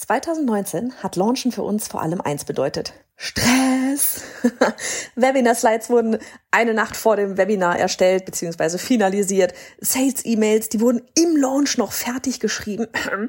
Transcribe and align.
2019 0.00 0.94
hat 1.02 1.16
Launchen 1.16 1.52
für 1.52 1.62
uns 1.62 1.86
vor 1.86 2.00
allem 2.00 2.22
eins 2.22 2.46
bedeutet. 2.46 2.94
Stress. 3.16 4.22
Webinar-Slides 5.14 5.90
wurden 5.90 6.16
eine 6.50 6.72
Nacht 6.72 6.96
vor 6.96 7.16
dem 7.16 7.36
Webinar 7.36 7.78
erstellt 7.78 8.24
bzw. 8.24 8.78
finalisiert. 8.78 9.52
Sales-E-Mails, 9.78 10.70
die 10.70 10.80
wurden 10.80 11.02
im 11.14 11.36
Launch 11.36 11.76
noch 11.76 11.92
fertig 11.92 12.40
geschrieben. 12.40 12.86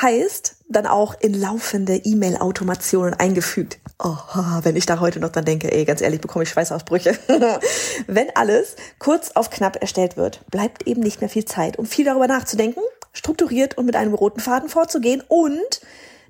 heißt, 0.00 0.56
dann 0.70 0.86
auch 0.86 1.20
in 1.20 1.38
laufende 1.38 1.96
E-Mail-Automationen 1.96 3.12
eingefügt. 3.12 3.78
Oh, 4.02 4.16
wenn 4.62 4.74
ich 4.74 4.86
da 4.86 5.00
heute 5.00 5.20
noch 5.20 5.30
dran 5.30 5.44
denke, 5.44 5.70
ey, 5.70 5.84
ganz 5.84 6.00
ehrlich, 6.00 6.22
bekomme 6.22 6.44
ich 6.44 6.48
Schweißausbrüche. 6.48 7.18
wenn 8.06 8.34
alles 8.34 8.76
kurz 8.98 9.32
auf 9.32 9.50
knapp 9.50 9.76
erstellt 9.82 10.16
wird, 10.16 10.40
bleibt 10.50 10.86
eben 10.86 11.02
nicht 11.02 11.20
mehr 11.20 11.30
viel 11.30 11.44
Zeit, 11.44 11.78
um 11.78 11.84
viel 11.84 12.06
darüber 12.06 12.26
nachzudenken, 12.26 12.82
strukturiert 13.16 13.78
und 13.78 13.86
mit 13.86 13.96
einem 13.96 14.14
roten 14.14 14.40
Faden 14.40 14.68
vorzugehen 14.68 15.22
und 15.26 15.80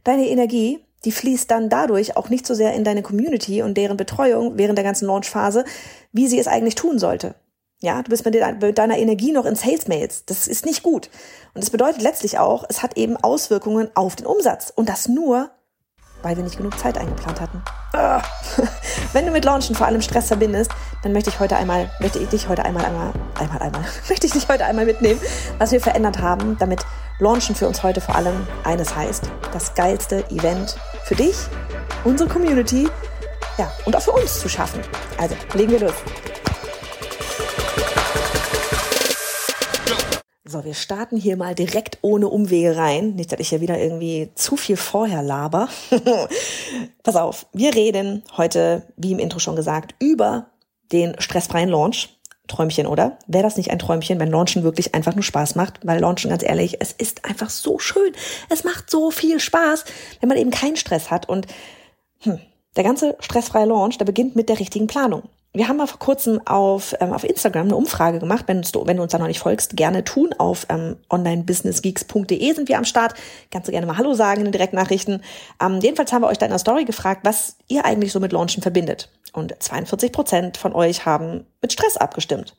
deine 0.05 0.29
Energie, 0.29 0.79
die 1.05 1.13
fließt 1.13 1.51
dann 1.51 1.69
dadurch 1.69 2.17
auch 2.17 2.29
nicht 2.29 2.47
so 2.47 2.55
sehr 2.55 2.75
in 2.75 2.85
deine 2.85 3.03
Community 3.03 3.63
und 3.63 3.77
deren 3.77 3.97
Betreuung 3.97 4.57
während 4.57 4.79
der 4.79 4.85
ganzen 4.85 5.07
Launchphase, 5.07 5.65
wie 6.13 6.29
sie 6.29 6.39
es 6.39 6.47
eigentlich 6.47 6.77
tun 6.77 6.99
sollte. 6.99 7.35
Ja, 7.83 8.03
du 8.03 8.09
bist 8.09 8.25
mit, 8.25 8.35
deiner 8.35 8.97
Energie 8.97 9.33
noch 9.33 9.45
in 9.45 9.55
Sales 9.55 9.87
Mails. 9.87 10.25
Das 10.25 10.49
ist 10.49 10.65
nicht 10.65 10.83
gut. 10.83 11.11
Und 11.53 11.63
das 11.63 11.71
bedeutet 11.71 12.01
letztlich 12.01 12.39
auch, 12.39 12.65
es 12.69 12.83
hat 12.83 12.97
eben 12.97 13.17
Auswirkungen 13.17 13.91
auf 13.95 14.17
den 14.17 14.27
Umsatz. 14.27 14.73
Und 14.75 14.89
das 14.89 15.09
nur, 15.09 15.51
weil 16.27 16.37
wir 16.37 16.43
nicht 16.43 16.57
genug 16.57 16.77
Zeit 16.77 16.99
eingeplant 16.99 17.41
hatten. 17.41 17.63
Ah. 17.93 18.21
Wenn 19.13 19.27
du 19.27 19.31
mit 19.31 19.45
Launchen 19.45 19.77
vor 19.77 19.87
allem 19.87 20.03
Stress 20.03 20.27
verbindest, 20.27 20.73
dann 21.05 21.13
möchte 21.13 21.31
ich 21.31 21.39
heute 21.39 21.57
einmal, 21.57 21.89
möchte 22.01 22.19
ich 22.19 22.29
dich 22.29 22.49
heute 22.49 22.65
einmal, 22.65 22.85
einmal, 22.85 23.13
einmal, 23.39 23.63
einmal, 23.63 23.85
möchte 24.09 24.27
ich 24.27 24.33
dich 24.33 24.49
heute 24.49 24.65
einmal 24.65 24.87
mitnehmen, 24.87 25.21
was 25.59 25.71
wir 25.71 25.81
verändert 25.81 26.19
haben, 26.19 26.57
damit 26.59 26.85
Launchen 27.21 27.55
für 27.55 27.69
uns 27.69 27.85
heute 27.85 28.01
vor 28.01 28.17
allem 28.17 28.45
eines 28.65 28.97
heißt, 28.97 29.31
das 29.53 29.75
geilste 29.75 30.29
Event 30.31 30.77
für 31.05 31.15
dich, 31.15 31.37
unsere 32.03 32.29
Community, 32.29 32.89
ja, 33.57 33.71
und 33.85 33.95
auch 33.95 34.03
für 34.03 34.13
uns 34.13 34.41
zu 34.41 34.49
schaffen. 34.49 34.81
Also, 35.19 35.37
legen 35.55 35.71
wir 35.71 35.81
los. 35.81 35.95
So, 40.49 40.65
wir 40.65 40.75
starten 40.75 41.17
hier 41.17 41.37
mal 41.37 41.57
direkt 41.57 41.99
ohne 42.03 42.29
Umwege 42.29 42.77
rein. 42.77 43.17
Nicht, 43.17 43.33
dass 43.33 43.41
ich 43.41 43.49
hier 43.49 43.61
wieder 43.61 43.81
irgendwie 43.81 44.31
zu 44.37 44.57
viel 44.57 44.77
vorher 44.77 45.21
laber. 45.21 45.69
Pass 47.03 47.17
auf, 47.17 47.47
wir 47.53 47.75
reden 47.75 48.23
heute, 48.37 48.87
wie 48.97 49.11
im 49.11 49.19
Intro 49.19 49.41
schon 49.41 49.57
gesagt, 49.57 49.97
über 49.99 50.47
den 50.93 51.21
stressfreien 51.21 51.69
Launch. 51.69 52.11
Träumchen, 52.47 52.87
oder? 52.87 53.19
Wäre 53.27 53.43
das 53.43 53.57
nicht 53.57 53.73
ein 53.73 53.81
Träumchen, 53.81 54.21
wenn 54.21 54.31
Launchen 54.31 54.63
wirklich 54.63 54.95
einfach 54.95 55.17
nur 55.17 55.25
Spaß 55.25 55.57
macht? 55.57 55.85
Weil 55.85 55.99
Launchen, 55.99 56.31
ganz 56.31 56.45
ehrlich, 56.45 56.77
es 56.79 56.93
ist 56.93 57.25
einfach 57.25 57.51
so 57.51 57.81
schön. 57.81 58.13
Es 58.49 58.63
macht 58.63 58.89
so 58.89 59.11
viel 59.11 59.41
Spaß, 59.41 59.85
wenn 60.21 60.29
man 60.29 60.39
eben 60.39 60.53
keinen 60.53 60.77
Stress 60.77 61.11
hat. 61.11 61.29
Und 61.29 61.49
hm, 62.21 62.39
der 62.77 62.85
ganze 62.85 63.17
stressfreie 63.19 63.67
Launch, 63.67 63.99
der 63.99 64.05
beginnt 64.05 64.37
mit 64.37 64.49
der 64.49 64.61
richtigen 64.61 64.87
Planung. 64.87 65.25
Wir 65.57 65.69
haben 65.69 65.79
mal 65.79 65.87
vor 65.87 65.99
kurzem 65.99 66.39
auf, 66.47 66.95
ähm, 67.01 67.15
auf 67.15 67.25
Instagram 67.25 67.69
eine 67.69 67.77
Umfrage 67.77 68.19
gemacht. 68.19 68.45
Wenn, 68.47 68.61
du, 68.61 68.87
wenn 68.87 68.99
du 68.99 69.03
uns 69.03 69.13
da 69.13 69.19
noch 69.19 69.27
nicht 69.27 69.39
folgst, 69.39 69.75
gerne 69.75 70.05
tun. 70.05 70.35
Auf 70.37 70.67
ähm, 70.69 70.97
onlinebusinessgeeks.de 71.09 72.53
sind 72.53 72.69
wir 72.69 72.77
am 72.77 72.85
Start. 72.85 73.15
Kannst 73.51 73.67
du 73.67 73.73
gerne 73.73 73.87
mal 73.87 73.97
Hallo 73.97 74.13
sagen 74.13 74.41
in 74.41 74.45
den 74.45 74.53
Direktnachrichten. 74.53 75.23
Ähm, 75.59 75.81
jedenfalls 75.81 76.13
haben 76.13 76.21
wir 76.21 76.29
euch 76.29 76.37
da 76.37 76.45
in 76.45 76.51
der 76.51 76.59
Story 76.59 76.85
gefragt, 76.85 77.23
was 77.25 77.57
ihr 77.69 77.87
eigentlich 77.87 78.13
so 78.13 78.21
mit 78.21 78.33
Launchen 78.33 78.63
verbindet. 78.63 79.09
Und 79.33 79.55
42 79.59 80.13
Prozent 80.13 80.57
von 80.59 80.75
euch 80.75 81.07
haben 81.07 81.47
mit 81.63 81.73
Stress 81.73 81.97
abgestimmt. 81.97 82.55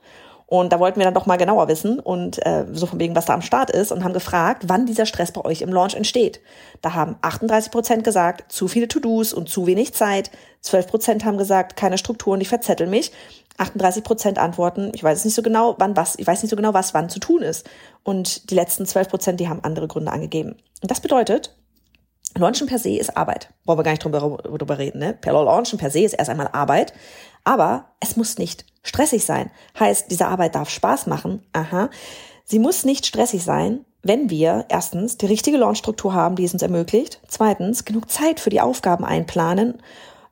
Und 0.49 0.71
da 0.71 0.79
wollten 0.79 0.97
wir 0.97 1.03
dann 1.03 1.13
doch 1.13 1.25
mal 1.25 1.35
genauer 1.35 1.67
wissen 1.67 1.99
und 1.99 2.43
äh, 2.45 2.65
so 2.71 2.85
von 2.85 2.99
wegen, 3.01 3.15
was 3.17 3.25
da 3.25 3.33
am 3.33 3.41
Start 3.41 3.69
ist 3.69 3.91
und 3.91 4.05
haben 4.05 4.13
gefragt, 4.13 4.63
wann 4.67 4.85
dieser 4.85 5.05
Stress 5.05 5.33
bei 5.33 5.43
euch 5.43 5.61
im 5.61 5.73
Launch 5.73 5.93
entsteht. 5.93 6.39
Da 6.81 6.93
haben 6.93 7.17
38 7.21 7.69
Prozent 7.69 8.03
gesagt, 8.05 8.49
zu 8.49 8.69
viele 8.69 8.87
To-Dos 8.87 9.33
und 9.33 9.49
zu 9.49 9.67
wenig 9.67 9.93
Zeit. 9.93 10.31
12 10.61 10.87
Prozent 10.87 11.25
haben 11.25 11.37
gesagt, 11.37 11.75
keine 11.75 11.97
Strukturen, 11.97 12.39
ich 12.39 12.47
verzettel 12.47 12.87
mich. 12.87 13.11
38 13.57 14.05
Prozent 14.05 14.39
antworten, 14.39 14.91
ich 14.95 15.03
weiß 15.03 15.25
nicht 15.25 15.33
so 15.33 15.41
genau, 15.41 15.75
wann 15.80 15.97
was, 15.97 16.17
ich 16.17 16.25
weiß 16.25 16.43
nicht 16.43 16.49
so 16.49 16.55
genau, 16.55 16.73
was 16.73 16.93
wann 16.93 17.09
zu 17.09 17.19
tun 17.19 17.41
ist. 17.41 17.69
Und 18.03 18.49
die 18.49 18.55
letzten 18.55 18.86
12 18.86 19.09
Prozent, 19.09 19.39
die 19.41 19.49
haben 19.49 19.65
andere 19.65 19.89
Gründe 19.89 20.13
angegeben. 20.13 20.55
Und 20.81 20.89
das 20.89 21.02
bedeutet, 21.02 21.57
Launchen 22.39 22.67
per 22.67 22.80
se 22.80 22.98
ist 22.98 23.15
Arbeit. 23.15 23.49
Wollen 23.65 23.80
wir 23.80 23.83
gar 23.83 23.92
nicht 23.92 24.03
drüber, 24.03 24.20
drüber 24.20 24.77
reden, 24.77 24.99
ne? 24.99 25.14
Per 25.14 25.33
Launchen 25.33 25.77
per 25.77 25.92
se 25.92 26.02
ist 26.02 26.14
erst 26.14 26.30
einmal 26.30 26.49
Arbeit. 26.52 26.93
Aber 27.43 27.86
es 27.99 28.17
muss 28.17 28.37
nicht 28.37 28.65
stressig 28.83 29.25
sein. 29.25 29.52
Heißt, 29.80 30.11
diese 30.11 30.27
Arbeit 30.27 30.55
darf 30.55 30.70
Spaß 30.70 31.08
machen. 31.08 31.43
Aha. 31.53 31.89
Sie 32.43 32.59
muss 32.59 32.86
nicht 32.86 33.05
stressig 33.05 33.43
sein, 33.43 33.86
wenn 34.03 34.30
wir 34.30 34.65
erstens 34.70 35.17
die 35.17 35.25
richtige 35.25 35.58
Launchstruktur 35.58 36.14
haben, 36.14 36.36
die 36.36 36.45
es 36.45 36.53
uns 36.53 36.61
ermöglicht. 36.61 37.21
Zweitens, 37.27 37.86
genug 37.86 38.09
Zeit 38.09 38.39
für 38.39 38.49
die 38.49 38.61
Aufgaben 38.61 39.05
einplanen. 39.05 39.81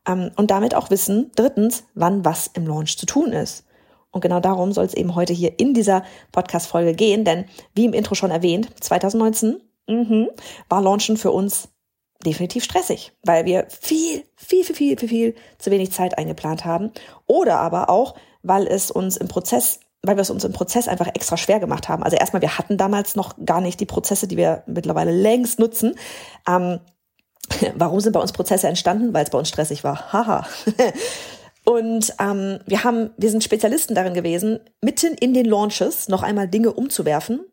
Ähm, 0.07 0.31
und 0.35 0.51
damit 0.51 0.75
auch 0.75 0.89
wissen, 0.89 1.31
drittens, 1.35 1.83
wann 1.93 2.23
was 2.25 2.47
im 2.53 2.67
Launch 2.67 2.97
zu 2.97 3.05
tun 3.05 3.31
ist. 3.31 3.65
Und 4.11 4.21
genau 4.21 4.39
darum 4.39 4.71
soll 4.71 4.85
es 4.85 4.93
eben 4.93 5.15
heute 5.15 5.33
hier 5.33 5.59
in 5.59 5.73
dieser 5.73 6.03
Podcast-Folge 6.31 6.93
gehen, 6.93 7.25
denn 7.25 7.45
wie 7.73 7.83
im 7.83 7.91
Intro 7.91 8.15
schon 8.15 8.31
erwähnt, 8.31 8.69
2019 8.79 9.61
mh, 9.87 10.27
war 10.69 10.81
Launchen 10.81 11.17
für 11.17 11.31
uns 11.31 11.67
definitiv 12.23 12.63
stressig, 12.63 13.11
weil 13.23 13.45
wir 13.45 13.67
viel, 13.69 14.23
viel, 14.35 14.63
viel, 14.63 14.75
viel, 14.75 14.97
viel, 14.97 15.09
viel 15.09 15.35
zu 15.57 15.71
wenig 15.71 15.91
Zeit 15.91 16.17
eingeplant 16.17 16.65
haben. 16.65 16.91
Oder 17.27 17.59
aber 17.59 17.89
auch, 17.89 18.15
weil 18.43 18.67
es 18.67 18.91
uns 18.91 19.17
im 19.17 19.27
Prozess 19.27 19.79
weil 20.07 20.17
wir 20.17 20.21
es 20.21 20.29
uns 20.29 20.43
im 20.43 20.53
Prozess 20.53 20.87
einfach 20.87 21.07
extra 21.07 21.35
schwer 21.35 21.59
gemacht 21.59 21.89
haben. 21.89 22.03
Also 22.03 22.15
erstmal, 22.15 22.43
wir 22.43 22.59
hatten 22.59 22.77
damals 22.77 23.15
noch 23.15 23.33
gar 23.43 23.59
nicht 23.59 23.79
die 23.79 23.87
Prozesse, 23.87 24.27
die 24.27 24.37
wir 24.37 24.63
mittlerweile 24.67 25.11
längst 25.11 25.57
nutzen. 25.57 25.95
Ähm, 26.47 26.79
warum 27.75 27.99
sind 27.99 28.13
bei 28.13 28.19
uns 28.19 28.31
Prozesse 28.31 28.67
entstanden? 28.67 29.13
Weil 29.13 29.23
es 29.23 29.29
bei 29.29 29.39
uns 29.39 29.49
stressig 29.49 29.83
war. 29.83 30.13
Haha. 30.13 30.45
Und 31.65 32.13
ähm, 32.19 32.59
wir 32.67 32.83
haben, 32.83 33.09
wir 33.17 33.31
sind 33.31 33.43
Spezialisten 33.43 33.95
darin 33.95 34.13
gewesen, 34.13 34.59
mitten 34.81 35.15
in 35.15 35.33
den 35.33 35.47
Launches 35.47 36.07
noch 36.07 36.21
einmal 36.21 36.47
Dinge 36.47 36.71
umzuwerfen 36.71 37.43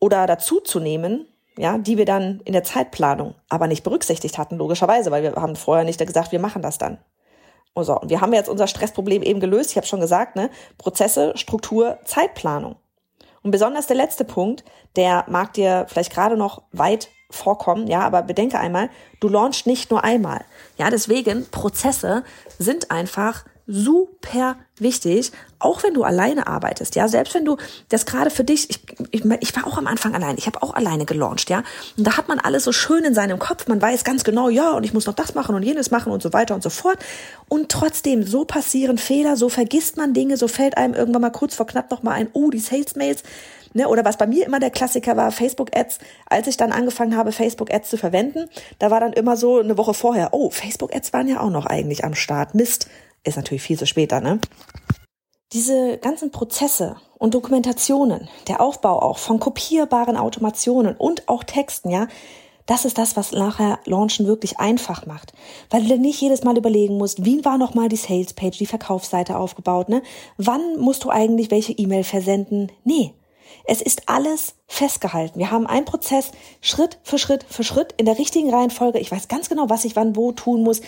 oder 0.00 0.26
dazuzunehmen, 0.26 1.26
ja, 1.58 1.76
die 1.78 1.98
wir 1.98 2.04
dann 2.04 2.40
in 2.44 2.52
der 2.52 2.64
Zeitplanung 2.64 3.34
aber 3.48 3.66
nicht 3.66 3.84
berücksichtigt 3.84 4.38
hatten, 4.38 4.56
logischerweise, 4.56 5.10
weil 5.10 5.22
wir 5.22 5.34
haben 5.34 5.56
vorher 5.56 5.84
nicht 5.84 5.98
gesagt, 5.98 6.32
wir 6.32 6.40
machen 6.40 6.62
das 6.62 6.78
dann. 6.78 6.98
Und 7.74 7.84
so, 7.84 7.98
und 7.98 8.10
wir 8.10 8.20
haben 8.20 8.32
jetzt 8.32 8.48
unser 8.48 8.66
Stressproblem 8.66 9.22
eben 9.22 9.40
gelöst. 9.40 9.70
Ich 9.70 9.76
habe 9.76 9.86
schon 9.86 10.00
gesagt, 10.00 10.36
ne, 10.36 10.50
Prozesse, 10.78 11.32
Struktur, 11.36 11.98
Zeitplanung. 12.04 12.76
Und 13.42 13.50
besonders 13.50 13.86
der 13.86 13.96
letzte 13.96 14.24
Punkt, 14.24 14.64
der 14.96 15.24
mag 15.28 15.52
dir 15.52 15.86
vielleicht 15.88 16.12
gerade 16.12 16.36
noch 16.36 16.62
weit 16.72 17.08
vorkommen, 17.30 17.86
ja, 17.86 18.00
aber 18.00 18.22
bedenke 18.22 18.58
einmal, 18.58 18.90
du 19.20 19.28
launchst 19.28 19.66
nicht 19.66 19.90
nur 19.90 20.02
einmal. 20.02 20.44
Ja, 20.76 20.90
deswegen 20.90 21.48
Prozesse 21.50 22.24
sind 22.58 22.90
einfach 22.90 23.44
super 23.68 24.56
wichtig, 24.78 25.30
auch 25.58 25.82
wenn 25.82 25.92
du 25.92 26.02
alleine 26.02 26.46
arbeitest, 26.46 26.96
ja, 26.96 27.06
selbst 27.06 27.34
wenn 27.34 27.44
du 27.44 27.58
das 27.90 28.06
gerade 28.06 28.30
für 28.30 28.42
dich, 28.42 28.70
ich, 28.70 28.80
ich, 29.10 29.24
ich 29.40 29.56
war 29.56 29.66
auch 29.66 29.76
am 29.76 29.86
Anfang 29.86 30.14
allein, 30.14 30.36
ich 30.38 30.46
habe 30.46 30.62
auch 30.62 30.74
alleine 30.74 31.04
gelauncht, 31.04 31.50
ja, 31.50 31.62
und 31.98 32.06
da 32.06 32.16
hat 32.16 32.28
man 32.28 32.40
alles 32.40 32.64
so 32.64 32.72
schön 32.72 33.04
in 33.04 33.14
seinem 33.14 33.38
Kopf, 33.38 33.68
man 33.68 33.80
weiß 33.80 34.04
ganz 34.04 34.24
genau, 34.24 34.48
ja, 34.48 34.72
und 34.72 34.84
ich 34.84 34.94
muss 34.94 35.06
noch 35.06 35.14
das 35.14 35.34
machen 35.34 35.54
und 35.54 35.62
jenes 35.62 35.90
machen 35.90 36.10
und 36.10 36.22
so 36.22 36.32
weiter 36.32 36.54
und 36.54 36.62
so 36.62 36.70
fort. 36.70 36.98
Und 37.48 37.70
trotzdem, 37.70 38.22
so 38.22 38.46
passieren 38.46 38.96
Fehler, 38.96 39.36
so 39.36 39.50
vergisst 39.50 39.98
man 39.98 40.14
Dinge, 40.14 40.38
so 40.38 40.48
fällt 40.48 40.78
einem 40.78 40.94
irgendwann 40.94 41.22
mal 41.22 41.30
kurz 41.30 41.54
vor 41.54 41.66
knapp 41.66 41.90
noch 41.90 42.02
mal 42.02 42.12
ein, 42.12 42.28
oh, 42.32 42.50
die 42.50 42.60
Sales 42.60 42.96
Mails, 42.96 43.22
ne, 43.74 43.88
oder 43.88 44.04
was 44.04 44.16
bei 44.16 44.26
mir 44.26 44.46
immer 44.46 44.60
der 44.60 44.70
Klassiker 44.70 45.16
war, 45.16 45.30
Facebook 45.30 45.76
Ads, 45.76 45.98
als 46.26 46.46
ich 46.46 46.56
dann 46.56 46.72
angefangen 46.72 47.16
habe, 47.16 47.32
Facebook 47.32 47.72
Ads 47.72 47.90
zu 47.90 47.98
verwenden, 47.98 48.48
da 48.78 48.90
war 48.90 49.00
dann 49.00 49.12
immer 49.12 49.36
so 49.36 49.58
eine 49.58 49.76
Woche 49.76 49.92
vorher, 49.92 50.30
oh, 50.32 50.50
Facebook 50.50 50.94
Ads 50.94 51.12
waren 51.12 51.28
ja 51.28 51.40
auch 51.40 51.50
noch 51.50 51.66
eigentlich 51.66 52.04
am 52.04 52.14
Start, 52.14 52.54
Mist, 52.54 52.88
ist 53.24 53.36
natürlich 53.36 53.62
viel 53.62 53.78
zu 53.78 53.86
später, 53.86 54.20
ne? 54.20 54.40
Diese 55.52 55.98
ganzen 55.98 56.30
Prozesse 56.30 56.96
und 57.16 57.34
Dokumentationen, 57.34 58.28
der 58.48 58.60
Aufbau 58.60 59.00
auch 59.00 59.18
von 59.18 59.40
kopierbaren 59.40 60.16
Automationen 60.16 60.94
und 60.96 61.28
auch 61.28 61.42
Texten, 61.42 61.90
ja, 61.90 62.06
das 62.68 62.84
ist 62.84 62.98
das, 62.98 63.16
was 63.16 63.32
nachher 63.32 63.78
Launchen 63.86 64.26
wirklich 64.26 64.60
einfach 64.60 65.06
macht. 65.06 65.32
Weil 65.70 65.86
du 65.86 65.98
nicht 65.98 66.20
jedes 66.20 66.44
Mal 66.44 66.58
überlegen 66.58 66.98
musst, 66.98 67.24
wie 67.24 67.42
war 67.44 67.56
nochmal 67.56 67.88
die 67.88 67.96
Salespage, 67.96 68.58
die 68.58 68.66
Verkaufsseite 68.66 69.38
aufgebaut, 69.38 69.88
ne? 69.88 70.02
Wann 70.36 70.78
musst 70.78 71.04
du 71.04 71.10
eigentlich 71.10 71.50
welche 71.50 71.72
E-Mail 71.72 72.04
versenden? 72.04 72.70
Nee. 72.84 73.14
Es 73.64 73.82
ist 73.82 74.08
alles 74.08 74.54
festgehalten. 74.66 75.38
Wir 75.38 75.50
haben 75.50 75.66
einen 75.66 75.84
Prozess 75.84 76.32
Schritt 76.60 76.98
für 77.02 77.18
Schritt 77.18 77.44
für 77.48 77.64
Schritt 77.64 77.94
in 77.96 78.06
der 78.06 78.18
richtigen 78.18 78.52
Reihenfolge. 78.52 78.98
Ich 78.98 79.10
weiß 79.10 79.28
ganz 79.28 79.48
genau, 79.48 79.68
was 79.68 79.84
ich 79.84 79.96
wann 79.96 80.16
wo 80.16 80.32
tun 80.32 80.62
muss 80.62 80.80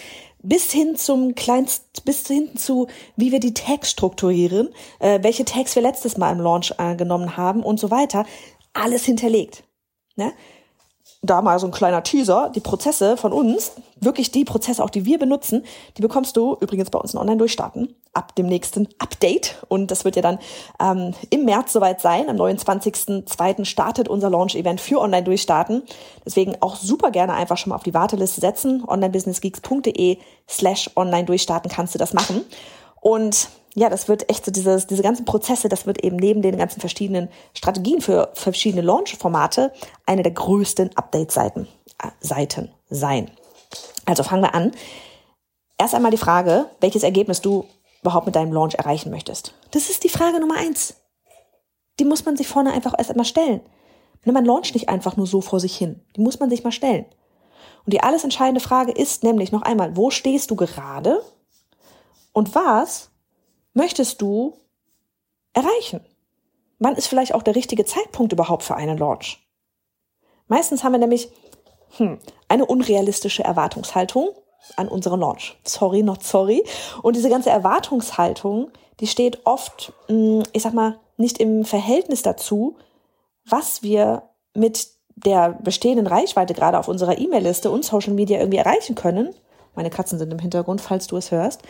bis 0.43 0.73
hin 0.73 0.97
zum 0.97 1.35
kleinst, 1.35 2.05
bis 2.05 2.27
hin 2.27 2.57
zu, 2.57 2.87
wie 3.17 3.33
wir 3.33 3.41
die 3.41 3.55
Tags 3.55 3.91
strukturieren, 3.91 4.71
äh, 4.99 5.23
welche 5.23 5.45
Tags 5.45 5.75
wir 5.75 5.83
letztes 5.83 6.17
Mal 6.17 6.33
im 6.33 6.41
Launch 6.41 6.73
äh, 6.79 6.97
genommen 6.97 7.37
haben 7.37 7.63
und 7.63 7.79
so 7.79 7.91
weiter, 7.91 8.25
alles 8.73 9.05
hinterlegt. 9.05 9.65
Ne? 10.17 10.33
Da 11.23 11.43
mal 11.43 11.59
so 11.59 11.67
ein 11.67 11.73
kleiner 11.73 12.03
Teaser, 12.03 12.51
die 12.55 12.61
Prozesse 12.61 13.17
von 13.17 13.33
uns, 13.33 13.73
wirklich 14.01 14.31
die 14.31 14.45
Prozesse 14.45 14.83
auch, 14.83 14.89
die 14.89 15.05
wir 15.05 15.19
benutzen, 15.19 15.65
die 15.97 16.03
bekommst 16.03 16.37
du 16.37 16.57
übrigens 16.61 16.89
bei 16.89 16.99
uns 16.99 17.13
in 17.13 17.21
Online-Durchstarten 17.21 17.95
ab 18.15 18.35
dem 18.37 18.47
nächsten 18.47 18.89
Update. 18.99 19.57
Und 19.69 19.91
das 19.91 20.05
wird 20.05 20.17
ja 20.17 20.23
dann 20.23 20.39
ähm, 20.81 21.15
im 21.29 21.45
März 21.45 21.75
soweit 21.75 22.01
sein. 22.01 22.29
Am 22.31 22.37
29.02. 22.37 23.67
startet 23.67 24.09
unser 24.09 24.31
Launch-Event 24.31 24.81
für 24.81 25.01
Online-Durchstarten. 25.01 25.83
Deswegen 26.25 26.57
auch 26.61 26.77
super 26.77 27.11
gerne 27.11 27.35
einfach 27.35 27.59
schon 27.59 27.71
mal 27.71 27.77
auf 27.77 27.83
die 27.83 27.95
Warteliste 27.95 28.41
setzen. 28.41 28.83
onlinebusinessgeeks.de 28.87 30.17
slash 30.49 30.91
online-durchstarten 30.97 31.71
kannst 31.71 31.95
du 31.95 31.99
das 31.99 32.15
machen. 32.15 32.45
Und 33.01 33.49
ja, 33.75 33.89
das 33.89 34.09
wird 34.09 34.29
echt 34.29 34.45
so 34.45 34.51
dieses, 34.51 34.87
diese 34.87 35.03
ganzen 35.03 35.25
Prozesse, 35.25 35.69
das 35.69 35.87
wird 35.87 36.03
eben 36.03 36.17
neben 36.17 36.43
den 36.43 36.57
ganzen 36.57 36.81
verschiedenen 36.81 37.29
Strategien 37.55 38.01
für 38.01 38.31
verschiedene 38.35 38.83
Launch-Formate 38.83 39.73
eine 40.07 40.23
der 40.23 40.33
größten 40.33 40.97
Update-Seiten 40.97 41.69
äh, 42.03 42.09
Seiten 42.21 42.71
sein. 42.89 43.31
Also 44.07 44.23
fangen 44.23 44.43
wir 44.43 44.55
an. 44.55 44.73
Erst 45.79 45.95
einmal 45.95 46.11
die 46.11 46.17
Frage, 46.17 46.67
welches 46.81 47.05
Ergebnis 47.05 47.41
du 47.41 47.65
überhaupt 48.03 48.27
mit 48.27 48.35
deinem 48.35 48.53
Launch 48.53 48.75
erreichen 48.75 49.11
möchtest. 49.11 49.55
Das 49.71 49.89
ist 49.89 50.05
die 50.05 50.09
Frage 50.09 50.41
Nummer 50.41 50.57
eins. 50.57 50.97
Die 51.99 52.05
muss 52.05 52.25
man 52.25 52.37
sich 52.37 52.49
vorne 52.49 52.73
einfach 52.73 52.95
erst 52.97 53.11
einmal 53.11 53.27
stellen. 53.27 53.61
Man 54.25 54.45
launcht 54.45 54.75
nicht 54.75 54.89
einfach 54.89 55.17
nur 55.17 55.27
so 55.27 55.41
vor 55.41 55.61
sich 55.61 55.77
hin. 55.77 56.03
Die 56.17 56.21
muss 56.21 56.41
man 56.41 56.51
sich 56.51 56.65
mal 56.65 56.73
stellen. 56.73 57.07
Und 57.85 57.93
die 57.93 58.03
alles 58.03 58.25
entscheidende 58.25 58.61
Frage 58.61 58.93
ist 58.93 59.23
nämlich 59.23 59.53
noch 59.53 59.63
einmal, 59.63 59.97
wo 59.97 60.11
stehst 60.11 60.51
du 60.51 60.57
gerade? 60.57 61.23
Und 62.33 62.55
was 62.55 63.10
möchtest 63.75 64.21
du 64.23 64.57
erreichen? 65.53 66.05
Wann 66.79 66.97
ist 66.97 67.09
vielleicht 67.09 67.35
auch 67.35 67.43
der 67.43 67.57
richtige 67.57 67.85
Zeitpunkt 67.85 68.33
überhaupt 68.33 68.63
für 68.63 68.75
einen 68.75 68.99
Launch? 68.99 69.39
Meistens 70.49 70.83
haben 70.83 70.93
wir 70.93 70.99
nämlich 70.99 71.31
hm, 71.97 72.19
eine 72.49 72.67
unrealistische 72.67 73.45
Erwartungshaltung 73.45 74.31
an 74.77 74.89
unseren 74.89 75.21
Launch. 75.21 75.59
Sorry, 75.65 76.03
not 76.03 76.23
sorry. 76.23 76.65
Und 77.03 77.17
diese 77.17 77.29
ganze 77.29 77.51
Erwartungshaltung, 77.51 78.71
die 79.01 79.07
steht 79.07 79.47
oft, 79.47 79.93
hm, 80.07 80.43
ich 80.53 80.63
sag 80.63 80.75
mal, 80.75 80.99
nicht 81.17 81.39
im 81.39 81.65
Verhältnis 81.65 82.23
dazu, 82.23 82.77
was 83.45 83.83
wir 83.83 84.23
mit 84.55 84.89
der 85.17 85.59
bestehenden 85.63 86.07
Reichweite 86.07 86.55
gerade 86.55 86.79
auf 86.79 86.89
unserer 86.89 87.19
E-Mail-Liste 87.19 87.71
und 87.71 87.85
Social 87.85 88.15
Media 88.15 88.39
irgendwie 88.39 88.59
erreichen 88.59 88.95
können. 88.95 89.35
Meine 89.75 89.91
Katzen 89.91 90.19
sind 90.19 90.33
im 90.33 90.39
Hintergrund, 90.39 90.81
falls 90.81 91.07
du 91.07 91.17
es 91.17 91.31
hörst. 91.31 91.63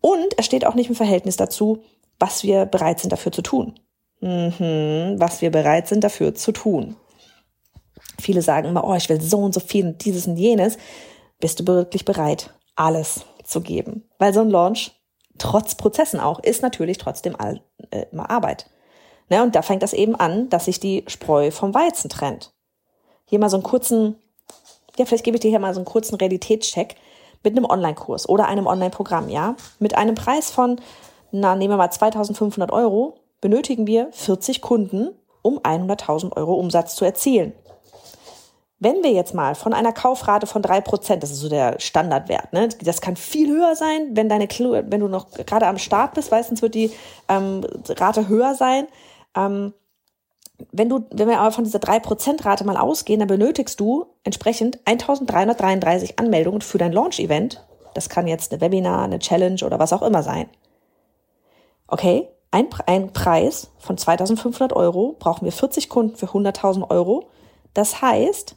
Und 0.00 0.34
es 0.36 0.46
steht 0.46 0.64
auch 0.64 0.74
nicht 0.74 0.88
im 0.88 0.94
Verhältnis 0.94 1.36
dazu, 1.36 1.82
was 2.18 2.42
wir 2.42 2.66
bereit 2.66 3.00
sind 3.00 3.12
dafür 3.12 3.32
zu 3.32 3.42
tun. 3.42 3.78
Mhm, 4.20 5.16
was 5.18 5.42
wir 5.42 5.50
bereit 5.50 5.88
sind 5.88 6.02
dafür 6.02 6.34
zu 6.34 6.52
tun. 6.52 6.96
Viele 8.20 8.42
sagen 8.42 8.68
immer, 8.68 8.84
oh, 8.84 8.94
ich 8.94 9.08
will 9.08 9.20
so 9.20 9.38
und 9.38 9.54
so 9.54 9.60
viel 9.60 9.86
und 9.86 10.04
dieses 10.04 10.26
und 10.26 10.36
jenes. 10.36 10.76
Bist 11.40 11.60
du 11.60 11.66
wirklich 11.66 12.04
bereit, 12.04 12.52
alles 12.74 13.24
zu 13.44 13.60
geben? 13.60 14.08
Weil 14.18 14.34
so 14.34 14.40
ein 14.40 14.50
Launch, 14.50 14.92
trotz 15.38 15.76
Prozessen 15.76 16.18
auch, 16.18 16.40
ist 16.40 16.62
natürlich 16.62 16.98
trotzdem 16.98 17.36
all, 17.36 17.62
äh, 17.90 18.06
immer 18.10 18.28
Arbeit. 18.28 18.68
Ne, 19.30 19.42
und 19.42 19.54
da 19.54 19.62
fängt 19.62 19.82
das 19.82 19.92
eben 19.92 20.16
an, 20.16 20.48
dass 20.48 20.64
sich 20.64 20.80
die 20.80 21.04
Spreu 21.06 21.50
vom 21.50 21.74
Weizen 21.74 22.08
trennt. 22.08 22.54
Hier 23.26 23.38
mal 23.38 23.50
so 23.50 23.56
einen 23.56 23.62
kurzen, 23.62 24.16
ja, 24.96 25.04
vielleicht 25.04 25.24
gebe 25.24 25.36
ich 25.36 25.42
dir 25.42 25.50
hier 25.50 25.58
mal 25.58 25.74
so 25.74 25.80
einen 25.80 25.84
kurzen 25.86 26.16
Realitätscheck 26.16 26.96
mit 27.42 27.56
einem 27.56 27.64
Online-Kurs 27.64 28.28
oder 28.28 28.46
einem 28.46 28.66
Online-Programm, 28.66 29.28
ja, 29.28 29.54
mit 29.78 29.96
einem 29.96 30.14
Preis 30.14 30.50
von, 30.50 30.80
na, 31.30 31.54
nehmen 31.54 31.72
wir 31.72 31.76
mal 31.76 31.90
2500 31.90 32.70
Euro, 32.72 33.16
benötigen 33.40 33.86
wir 33.86 34.08
40 34.12 34.60
Kunden, 34.60 35.10
um 35.42 35.58
100.000 35.58 36.36
Euro 36.36 36.54
Umsatz 36.54 36.96
zu 36.96 37.04
erzielen. 37.04 37.52
Wenn 38.80 39.02
wir 39.02 39.10
jetzt 39.10 39.34
mal 39.34 39.56
von 39.56 39.72
einer 39.72 39.92
Kaufrate 39.92 40.46
von 40.46 40.62
drei 40.62 40.80
Prozent, 40.80 41.22
das 41.24 41.32
ist 41.32 41.40
so 41.40 41.48
der 41.48 41.80
Standardwert, 41.80 42.52
ne? 42.52 42.68
das 42.84 43.00
kann 43.00 43.16
viel 43.16 43.48
höher 43.48 43.74
sein, 43.74 44.10
wenn, 44.12 44.28
deine, 44.28 44.46
wenn 44.48 45.00
du 45.00 45.08
noch 45.08 45.32
gerade 45.32 45.66
am 45.66 45.78
Start 45.78 46.14
bist, 46.14 46.30
meistens 46.30 46.62
wird 46.62 46.76
die 46.76 46.92
ähm, 47.28 47.66
Rate 47.88 48.28
höher 48.28 48.54
sein. 48.54 48.86
Ähm, 49.36 49.74
wenn 50.72 50.88
du, 50.88 51.06
wenn 51.12 51.28
wir 51.28 51.40
aber 51.40 51.52
von 51.52 51.64
dieser 51.64 51.78
3%-Rate 51.78 52.64
mal 52.64 52.76
ausgehen, 52.76 53.20
dann 53.20 53.28
benötigst 53.28 53.78
du 53.78 54.06
entsprechend 54.24 54.78
1333 54.84 56.18
Anmeldungen 56.18 56.60
für 56.60 56.78
dein 56.78 56.92
Launch-Event. 56.92 57.64
Das 57.94 58.08
kann 58.08 58.26
jetzt 58.26 58.52
eine 58.52 58.60
Webinar, 58.60 59.04
eine 59.04 59.18
Challenge 59.18 59.64
oder 59.64 59.78
was 59.78 59.92
auch 59.92 60.02
immer 60.02 60.22
sein. 60.22 60.48
Okay, 61.86 62.28
ein, 62.50 62.66
ein 62.86 63.12
Preis 63.12 63.70
von 63.78 63.96
2500 63.96 64.72
Euro 64.72 65.16
brauchen 65.18 65.44
wir 65.44 65.52
40 65.52 65.88
Kunden 65.88 66.16
für 66.16 66.26
100.000 66.26 66.90
Euro. 66.90 67.28
Das 67.74 68.02
heißt, 68.02 68.56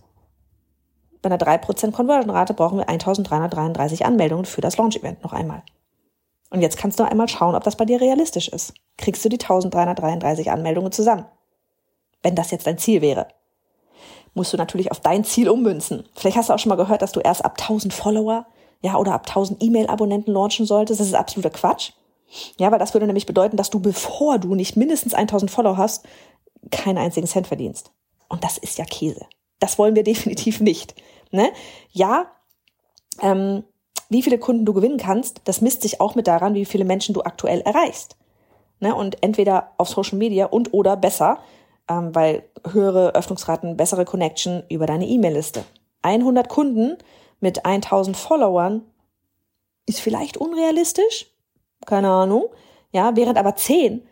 bei 1.21 1.29
einer 1.29 1.37
3% 1.37 1.91
Conversion-Rate 1.91 2.53
brauchen 2.53 2.79
wir 2.79 2.89
1333 2.89 4.05
Anmeldungen 4.05 4.45
für 4.45 4.61
das 4.61 4.77
Launch-Event 4.77 5.23
noch 5.23 5.33
einmal. 5.33 5.61
Und 6.49 6.61
jetzt 6.61 6.77
kannst 6.77 6.99
du 6.99 7.03
einmal 7.03 7.29
schauen, 7.29 7.55
ob 7.55 7.63
das 7.63 7.77
bei 7.77 7.85
dir 7.85 8.01
realistisch 8.01 8.49
ist. 8.49 8.73
Kriegst 8.97 9.23
du 9.23 9.29
die 9.29 9.39
1333 9.39 10.51
Anmeldungen 10.51 10.91
zusammen? 10.91 11.25
Wenn 12.23 12.35
das 12.35 12.51
jetzt 12.51 12.67
dein 12.67 12.77
Ziel 12.77 13.01
wäre. 13.01 13.27
Musst 14.33 14.53
du 14.53 14.57
natürlich 14.57 14.91
auf 14.91 14.99
dein 14.99 15.23
Ziel 15.23 15.49
ummünzen. 15.49 16.07
Vielleicht 16.15 16.37
hast 16.37 16.49
du 16.49 16.53
auch 16.53 16.59
schon 16.59 16.69
mal 16.69 16.75
gehört, 16.75 17.01
dass 17.01 17.11
du 17.11 17.19
erst 17.19 17.43
ab 17.43 17.57
1000 17.59 17.93
Follower, 17.93 18.45
ja, 18.81 18.95
oder 18.95 19.13
ab 19.13 19.27
1000 19.27 19.61
E-Mail-Abonnenten 19.61 20.31
launchen 20.31 20.65
solltest. 20.65 20.99
Das 20.99 21.07
ist 21.07 21.15
absoluter 21.15 21.49
Quatsch. 21.49 21.91
Ja, 22.57 22.71
weil 22.71 22.79
das 22.79 22.93
würde 22.93 23.07
nämlich 23.07 23.25
bedeuten, 23.25 23.57
dass 23.57 23.69
du, 23.69 23.79
bevor 23.79 24.39
du 24.39 24.55
nicht 24.55 24.77
mindestens 24.77 25.13
1000 25.13 25.51
Follower 25.51 25.77
hast, 25.77 26.05
keinen 26.71 26.97
einzigen 26.97 27.27
Cent 27.27 27.47
verdienst. 27.47 27.91
Und 28.29 28.43
das 28.43 28.57
ist 28.57 28.77
ja 28.77 28.85
Käse. 28.85 29.25
Das 29.59 29.77
wollen 29.77 29.95
wir 29.95 30.03
definitiv 30.03 30.61
nicht. 30.61 30.95
Ne? 31.31 31.51
Ja, 31.91 32.27
ähm, 33.21 33.63
wie 34.09 34.23
viele 34.23 34.39
Kunden 34.39 34.65
du 34.65 34.73
gewinnen 34.73 34.97
kannst, 34.97 35.41
das 35.45 35.61
misst 35.61 35.81
sich 35.81 36.01
auch 36.01 36.15
mit 36.15 36.27
daran, 36.27 36.53
wie 36.53 36.65
viele 36.65 36.85
Menschen 36.85 37.13
du 37.13 37.21
aktuell 37.21 37.61
erreichst. 37.61 38.17
Ne? 38.79 38.95
Und 38.95 39.23
entweder 39.23 39.71
auf 39.77 39.89
Social 39.89 40.17
Media 40.17 40.45
und 40.45 40.73
oder 40.73 40.97
besser 40.97 41.39
ähm, 41.91 42.15
weil 42.15 42.43
höhere 42.71 43.15
Öffnungsraten, 43.15 43.75
bessere 43.75 44.05
Connection 44.05 44.63
über 44.69 44.85
deine 44.85 45.07
E-Mail-Liste. 45.07 45.63
100 46.03 46.47
Kunden 46.47 46.97
mit 47.39 47.65
1000 47.65 48.15
Followern 48.15 48.83
ist 49.85 49.99
vielleicht 49.99 50.37
unrealistisch, 50.37 51.27
keine 51.85 52.09
Ahnung, 52.09 52.45
ja, 52.91 53.15
während 53.15 53.37
aber 53.37 53.55
10 53.55 54.03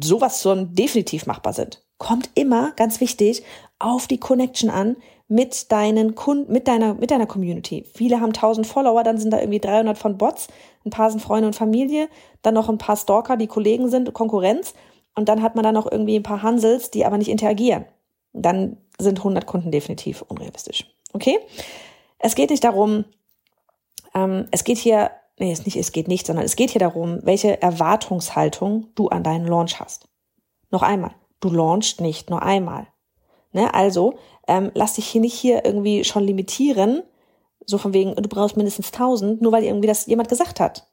sowas 0.00 0.42
schon 0.42 0.74
definitiv 0.74 1.26
machbar 1.26 1.52
sind. 1.52 1.82
Kommt 1.98 2.30
immer, 2.34 2.72
ganz 2.72 3.00
wichtig, 3.00 3.44
auf 3.78 4.06
die 4.06 4.18
Connection 4.18 4.70
an 4.70 4.96
mit 5.28 5.70
deinen 5.70 6.14
Kunden, 6.14 6.52
mit 6.52 6.66
deiner, 6.66 6.94
mit 6.94 7.10
deiner 7.10 7.26
Community. 7.26 7.86
Viele 7.94 8.20
haben 8.20 8.30
1000 8.30 8.66
Follower, 8.66 9.04
dann 9.04 9.18
sind 9.18 9.30
da 9.30 9.38
irgendwie 9.38 9.60
300 9.60 9.96
von 9.96 10.18
Bots, 10.18 10.48
ein 10.84 10.90
paar 10.90 11.10
sind 11.10 11.20
Freunde 11.20 11.46
und 11.46 11.54
Familie, 11.54 12.08
dann 12.42 12.54
noch 12.54 12.68
ein 12.68 12.78
paar 12.78 12.96
Stalker, 12.96 13.36
die 13.36 13.46
Kollegen 13.46 13.88
sind, 13.88 14.12
Konkurrenz 14.12 14.74
und 15.14 15.28
dann 15.28 15.42
hat 15.42 15.54
man 15.54 15.64
dann 15.64 15.74
noch 15.74 15.90
irgendwie 15.90 16.16
ein 16.16 16.22
paar 16.22 16.42
Hansels, 16.42 16.90
die 16.90 17.04
aber 17.04 17.18
nicht 17.18 17.30
interagieren. 17.30 17.84
Dann 18.32 18.76
sind 18.98 19.18
100 19.18 19.46
Kunden 19.46 19.70
definitiv 19.70 20.22
unrealistisch. 20.22 20.86
Okay? 21.12 21.38
Es 22.18 22.34
geht 22.34 22.50
nicht 22.50 22.64
darum, 22.64 23.04
ähm, 24.14 24.46
es 24.50 24.64
geht 24.64 24.78
hier, 24.78 25.10
nee, 25.38 25.52
es, 25.52 25.64
nicht, 25.64 25.76
es 25.76 25.92
geht 25.92 26.08
nicht, 26.08 26.26
sondern 26.26 26.44
es 26.44 26.56
geht 26.56 26.70
hier 26.70 26.80
darum, 26.80 27.18
welche 27.22 27.60
Erwartungshaltung 27.60 28.88
du 28.94 29.08
an 29.08 29.24
deinen 29.24 29.46
Launch 29.46 29.80
hast. 29.80 30.08
Noch 30.70 30.82
einmal, 30.82 31.12
du 31.40 31.50
launchst 31.50 32.00
nicht 32.00 32.30
nur 32.30 32.42
einmal. 32.42 32.86
Ne? 33.52 33.72
Also 33.74 34.18
ähm, 34.46 34.70
lass 34.74 34.94
dich 34.94 35.06
hier 35.06 35.20
nicht 35.20 35.34
hier 35.34 35.64
irgendwie 35.64 36.04
schon 36.04 36.24
limitieren, 36.24 37.02
so 37.66 37.78
von 37.78 37.92
wegen, 37.92 38.14
du 38.14 38.28
brauchst 38.28 38.56
mindestens 38.56 38.92
1000, 38.92 39.42
nur 39.42 39.52
weil 39.52 39.64
irgendwie 39.64 39.88
das 39.88 40.06
jemand 40.06 40.28
gesagt 40.28 40.60
hat. 40.60 40.86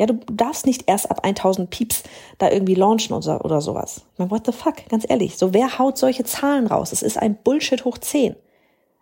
Ja, 0.00 0.06
du 0.06 0.14
darfst 0.32 0.64
nicht 0.64 0.84
erst 0.86 1.10
ab 1.10 1.26
1000 1.26 1.68
Pieps 1.68 2.04
da 2.38 2.50
irgendwie 2.50 2.74
launchen 2.74 3.14
oder, 3.14 3.44
oder 3.44 3.60
sowas. 3.60 4.06
Ich 4.14 4.18
meine, 4.18 4.30
what 4.30 4.46
the 4.46 4.52
fuck? 4.52 4.76
Ganz 4.88 5.04
ehrlich. 5.06 5.36
So, 5.36 5.52
wer 5.52 5.78
haut 5.78 5.98
solche 5.98 6.24
Zahlen 6.24 6.66
raus? 6.66 6.92
Es 6.92 7.02
ist 7.02 7.18
ein 7.18 7.36
Bullshit 7.36 7.84
hoch 7.84 7.98
10. 7.98 8.34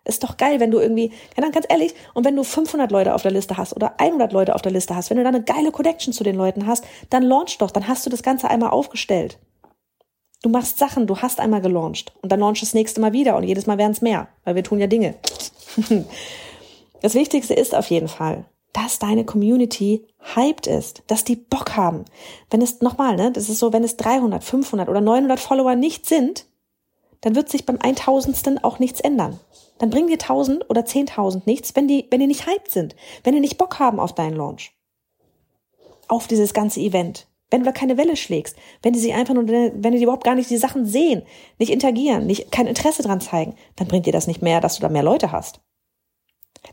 Ist 0.03 0.25
doch 0.25 0.35
geil, 0.35 0.59
wenn 0.59 0.71
du 0.71 0.79
irgendwie, 0.79 1.13
ja, 1.37 1.49
ganz 1.51 1.65
ehrlich, 1.69 1.93
und 2.13 2.25
wenn 2.25 2.35
du 2.35 2.43
500 2.43 2.91
Leute 2.91 3.15
auf 3.15 3.21
der 3.21 3.31
Liste 3.31 3.55
hast 3.55 3.73
oder 3.77 3.97
100 3.97 4.33
Leute 4.33 4.53
auf 4.55 4.61
der 4.61 4.73
Liste 4.73 4.93
hast, 4.93 5.09
wenn 5.09 5.15
du 5.15 5.23
da 5.23 5.29
eine 5.29 5.41
geile 5.41 5.71
Connection 5.71 6.11
zu 6.11 6.25
den 6.25 6.35
Leuten 6.35 6.67
hast, 6.67 6.83
dann 7.09 7.23
launch 7.23 7.57
doch, 7.59 7.71
dann 7.71 7.87
hast 7.87 8.05
du 8.05 8.09
das 8.09 8.21
Ganze 8.21 8.49
einmal 8.49 8.71
aufgestellt. 8.71 9.39
Du 10.41 10.49
machst 10.49 10.79
Sachen, 10.79 11.07
du 11.07 11.17
hast 11.19 11.39
einmal 11.39 11.61
gelauncht 11.61 12.13
und 12.21 12.29
dann 12.29 12.41
launch 12.41 12.59
das 12.59 12.73
nächste 12.73 12.99
Mal 12.99 13.13
wieder 13.13 13.37
und 13.37 13.43
jedes 13.43 13.67
Mal 13.67 13.77
werden 13.77 13.93
es 13.93 14.01
mehr, 14.01 14.27
weil 14.43 14.55
wir 14.55 14.65
tun 14.65 14.79
ja 14.79 14.87
Dinge. 14.87 15.15
das 17.01 17.13
Wichtigste 17.13 17.53
ist 17.53 17.73
auf 17.73 17.89
jeden 17.89 18.09
Fall, 18.09 18.43
dass 18.73 18.99
deine 18.99 19.25
Community 19.25 20.05
hyped 20.35 20.67
ist, 20.67 21.03
dass 21.07 21.23
die 21.23 21.35
Bock 21.35 21.75
haben. 21.75 22.05
Wenn 22.49 22.61
es 22.61 22.81
nochmal, 22.81 23.15
ne, 23.15 23.31
das 23.31 23.49
ist 23.49 23.59
so, 23.59 23.73
wenn 23.73 23.83
es 23.83 23.97
300, 23.97 24.43
500 24.43 24.89
oder 24.89 25.01
900 25.01 25.39
Follower 25.39 25.75
nicht 25.75 26.05
sind, 26.05 26.45
dann 27.21 27.35
wird 27.35 27.49
sich 27.49 27.65
beim 27.65 27.79
1000. 27.81 28.63
auch 28.63 28.79
nichts 28.79 28.99
ändern. 28.99 29.39
Dann 29.79 29.89
bringen 29.89 30.07
dir 30.07 30.19
1000 30.19 30.69
oder 30.69 30.81
10.000 30.81 31.43
nichts, 31.45 31.75
wenn 31.75 31.87
die, 31.87 32.07
wenn 32.11 32.19
die 32.19 32.27
nicht 32.27 32.45
hyped 32.45 32.69
sind, 32.69 32.95
wenn 33.23 33.33
die 33.33 33.39
nicht 33.39 33.57
Bock 33.57 33.79
haben 33.79 33.99
auf 33.99 34.13
deinen 34.13 34.35
Launch. 34.35 34.73
Auf 36.07 36.27
dieses 36.27 36.53
ganze 36.53 36.79
Event. 36.79 37.27
Wenn 37.49 37.61
du 37.61 37.65
da 37.65 37.71
keine 37.71 37.97
Welle 37.97 38.15
schlägst, 38.15 38.55
wenn 38.83 38.93
die 38.93 38.99
sich 38.99 39.13
einfach 39.13 39.33
nur, 39.33 39.47
wenn 39.47 39.91
die 39.91 40.03
überhaupt 40.03 40.23
gar 40.23 40.35
nicht 40.35 40.49
die 40.49 40.57
Sachen 40.57 40.85
sehen, 40.85 41.23
nicht 41.57 41.71
interagieren, 41.71 42.27
nicht 42.27 42.51
kein 42.51 42.67
Interesse 42.67 43.01
dran 43.01 43.21
zeigen, 43.21 43.55
dann 43.75 43.87
bringt 43.87 44.05
dir 44.05 44.13
das 44.13 44.27
nicht 44.27 44.41
mehr, 44.41 44.61
dass 44.61 44.75
du 44.75 44.81
da 44.81 44.89
mehr 44.89 45.01
Leute 45.01 45.31
hast. 45.31 45.59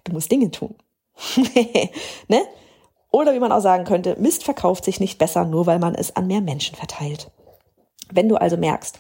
Du 0.05 0.13
musst 0.13 0.31
Dinge 0.31 0.51
tun. 0.51 0.75
ne? 2.29 2.43
Oder 3.11 3.35
wie 3.35 3.39
man 3.39 3.53
auch 3.53 3.61
sagen 3.61 3.85
könnte, 3.85 4.17
Mist 4.19 4.45
verkauft 4.45 4.85
sich 4.85 5.01
nicht 5.01 5.19
besser, 5.19 5.45
nur 5.45 5.67
weil 5.67 5.79
man 5.79 5.95
es 5.95 6.17
an 6.17 6.27
mehr 6.27 6.41
Menschen 6.41 6.77
verteilt. 6.77 7.31
Wenn 8.13 8.29
du 8.29 8.37
also 8.37 8.57
merkst, 8.57 8.99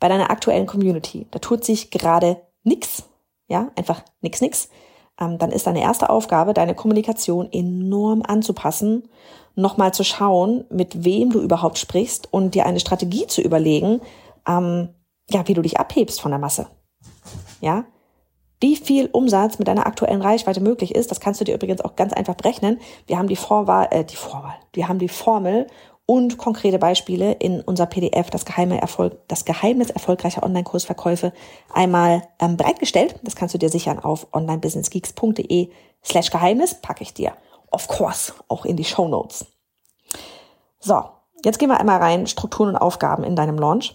bei 0.00 0.08
deiner 0.08 0.30
aktuellen 0.30 0.66
Community, 0.66 1.26
da 1.30 1.38
tut 1.38 1.64
sich 1.64 1.90
gerade 1.90 2.42
nix, 2.62 3.04
ja, 3.48 3.70
einfach 3.76 4.02
nix, 4.20 4.40
nix, 4.40 4.68
ähm, 5.20 5.38
dann 5.38 5.50
ist 5.50 5.66
deine 5.66 5.82
erste 5.82 6.10
Aufgabe, 6.10 6.54
deine 6.54 6.74
Kommunikation 6.74 7.50
enorm 7.52 8.22
anzupassen, 8.22 9.08
nochmal 9.54 9.94
zu 9.94 10.04
schauen, 10.04 10.64
mit 10.70 11.04
wem 11.04 11.30
du 11.30 11.40
überhaupt 11.40 11.78
sprichst 11.78 12.32
und 12.32 12.54
dir 12.54 12.66
eine 12.66 12.80
Strategie 12.80 13.26
zu 13.26 13.40
überlegen, 13.40 14.00
ähm, 14.46 14.88
ja, 15.30 15.46
wie 15.48 15.54
du 15.54 15.62
dich 15.62 15.78
abhebst 15.78 16.20
von 16.20 16.32
der 16.32 16.40
Masse. 16.40 16.66
Ja, 17.60 17.84
wie 18.60 18.76
viel 18.76 19.08
Umsatz 19.12 19.58
mit 19.58 19.68
deiner 19.68 19.86
aktuellen 19.86 20.22
Reichweite 20.22 20.60
möglich 20.60 20.94
ist, 20.94 21.10
das 21.10 21.20
kannst 21.20 21.40
du 21.40 21.44
dir 21.44 21.54
übrigens 21.54 21.80
auch 21.80 21.96
ganz 21.96 22.12
einfach 22.12 22.34
berechnen. 22.34 22.80
Wir 23.06 23.18
haben 23.18 23.28
die 23.28 23.36
Vorwahl, 23.36 23.88
äh, 23.90 24.04
die 24.04 24.16
Vorwahl, 24.16 24.56
wir 24.72 24.88
haben 24.88 24.98
die 24.98 25.08
Formel 25.08 25.66
und 26.06 26.36
konkrete 26.36 26.78
Beispiele 26.78 27.32
in 27.32 27.60
unser 27.60 27.86
PDF, 27.86 28.30
das 28.30 28.44
geheime 28.44 28.80
Erfolg, 28.80 29.26
das 29.28 29.44
Geheimnis 29.44 29.90
erfolgreicher 29.90 30.42
Online-Kursverkäufe 30.42 31.32
einmal 31.72 32.22
ähm, 32.40 32.56
bereitgestellt. 32.56 33.16
Das 33.22 33.36
kannst 33.36 33.54
du 33.54 33.58
dir 33.58 33.70
sichern 33.70 33.98
auf 33.98 34.26
onlinebusinessgeeks.de 34.32 35.70
slash 36.04 36.30
Geheimnis, 36.30 36.74
packe 36.74 37.02
ich 37.02 37.14
dir, 37.14 37.32
of 37.70 37.88
course, 37.88 38.34
auch 38.48 38.66
in 38.66 38.76
die 38.76 38.84
Show 38.84 39.08
Notes. 39.08 39.46
So, 40.78 41.04
jetzt 41.42 41.58
gehen 41.58 41.70
wir 41.70 41.80
einmal 41.80 41.98
rein, 41.98 42.26
Strukturen 42.26 42.70
und 42.70 42.76
Aufgaben 42.76 43.24
in 43.24 43.36
deinem 43.36 43.58
Launch. 43.58 43.94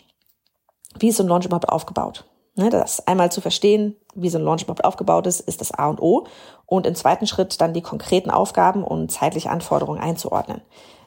Wie 0.98 1.10
ist 1.10 1.18
so 1.18 1.24
ein 1.24 1.30
Launch 1.30 1.46
überhaupt 1.46 1.70
aufgebaut? 1.70 2.26
Ne, 2.56 2.70
das 2.72 3.06
einmal 3.08 3.32
zu 3.32 3.42
verstehen, 3.42 3.96
wie 4.22 4.30
so 4.30 4.38
ein 4.38 4.44
Launch 4.44 4.64
überhaupt 4.64 4.86
aufgebaut 4.86 5.28
ist, 5.28 5.42
ist 5.42 5.62
das 5.62 5.72
A 5.72 5.90
und 5.90 6.02
O. 6.02 6.26
Und 6.66 6.86
im 6.86 6.96
zweiten 6.96 7.28
Schritt 7.28 7.60
dann 7.62 7.74
die 7.74 7.82
konkreten 7.82 8.30
Aufgaben 8.30 8.84
und 8.84 9.12
zeitliche 9.12 9.50
Anforderungen 9.50 10.00
einzuordnen. 10.00 10.62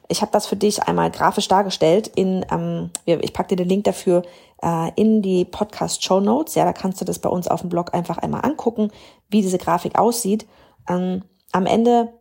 Ich 0.08 0.20
habe 0.20 0.32
das 0.32 0.46
für 0.46 0.56
dich 0.56 0.82
einmal 0.82 1.10
grafisch 1.10 1.48
dargestellt. 1.48 2.08
In, 2.08 2.44
ähm, 2.50 2.90
ich 3.06 3.32
packe 3.32 3.48
dir 3.48 3.56
den 3.56 3.68
Link 3.68 3.84
dafür 3.84 4.22
äh, 4.62 4.90
in 4.96 5.22
die 5.22 5.44
Podcast 5.44 6.04
Show 6.04 6.20
Notes. 6.20 6.54
Ja, 6.54 6.64
da 6.64 6.72
kannst 6.72 7.00
du 7.00 7.04
das 7.04 7.18
bei 7.18 7.28
uns 7.28 7.48
auf 7.48 7.60
dem 7.60 7.70
Blog 7.70 7.94
einfach 7.94 8.18
einmal 8.18 8.44
angucken, 8.44 8.90
wie 9.28 9.42
diese 9.42 9.58
Grafik 9.58 9.98
aussieht. 9.98 10.46
Ähm, 10.88 11.22
am 11.52 11.66
Ende, 11.66 12.12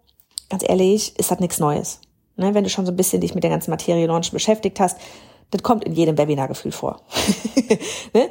ganz 0.50 0.64
ehrlich, 0.68 1.18
ist 1.20 1.32
das 1.32 1.40
nichts 1.40 1.60
Neues. 1.60 2.00
Ne, 2.38 2.54
wenn 2.54 2.64
du 2.64 2.70
schon 2.70 2.86
so 2.86 2.92
ein 2.92 2.98
bisschen 2.98 3.22
dich 3.22 3.36
mit 3.36 3.44
der 3.44 3.52
ganzen 3.52 3.72
Materie 3.72 4.08
Launch 4.08 4.32
beschäftigt 4.32 4.80
hast, 4.80 4.98
das 5.52 5.64
kommt 5.64 5.84
in 5.84 5.94
jedem 5.94 6.18
Webinar-Gefühl 6.18 6.72
vor. 6.72 7.02
ne? 8.14 8.30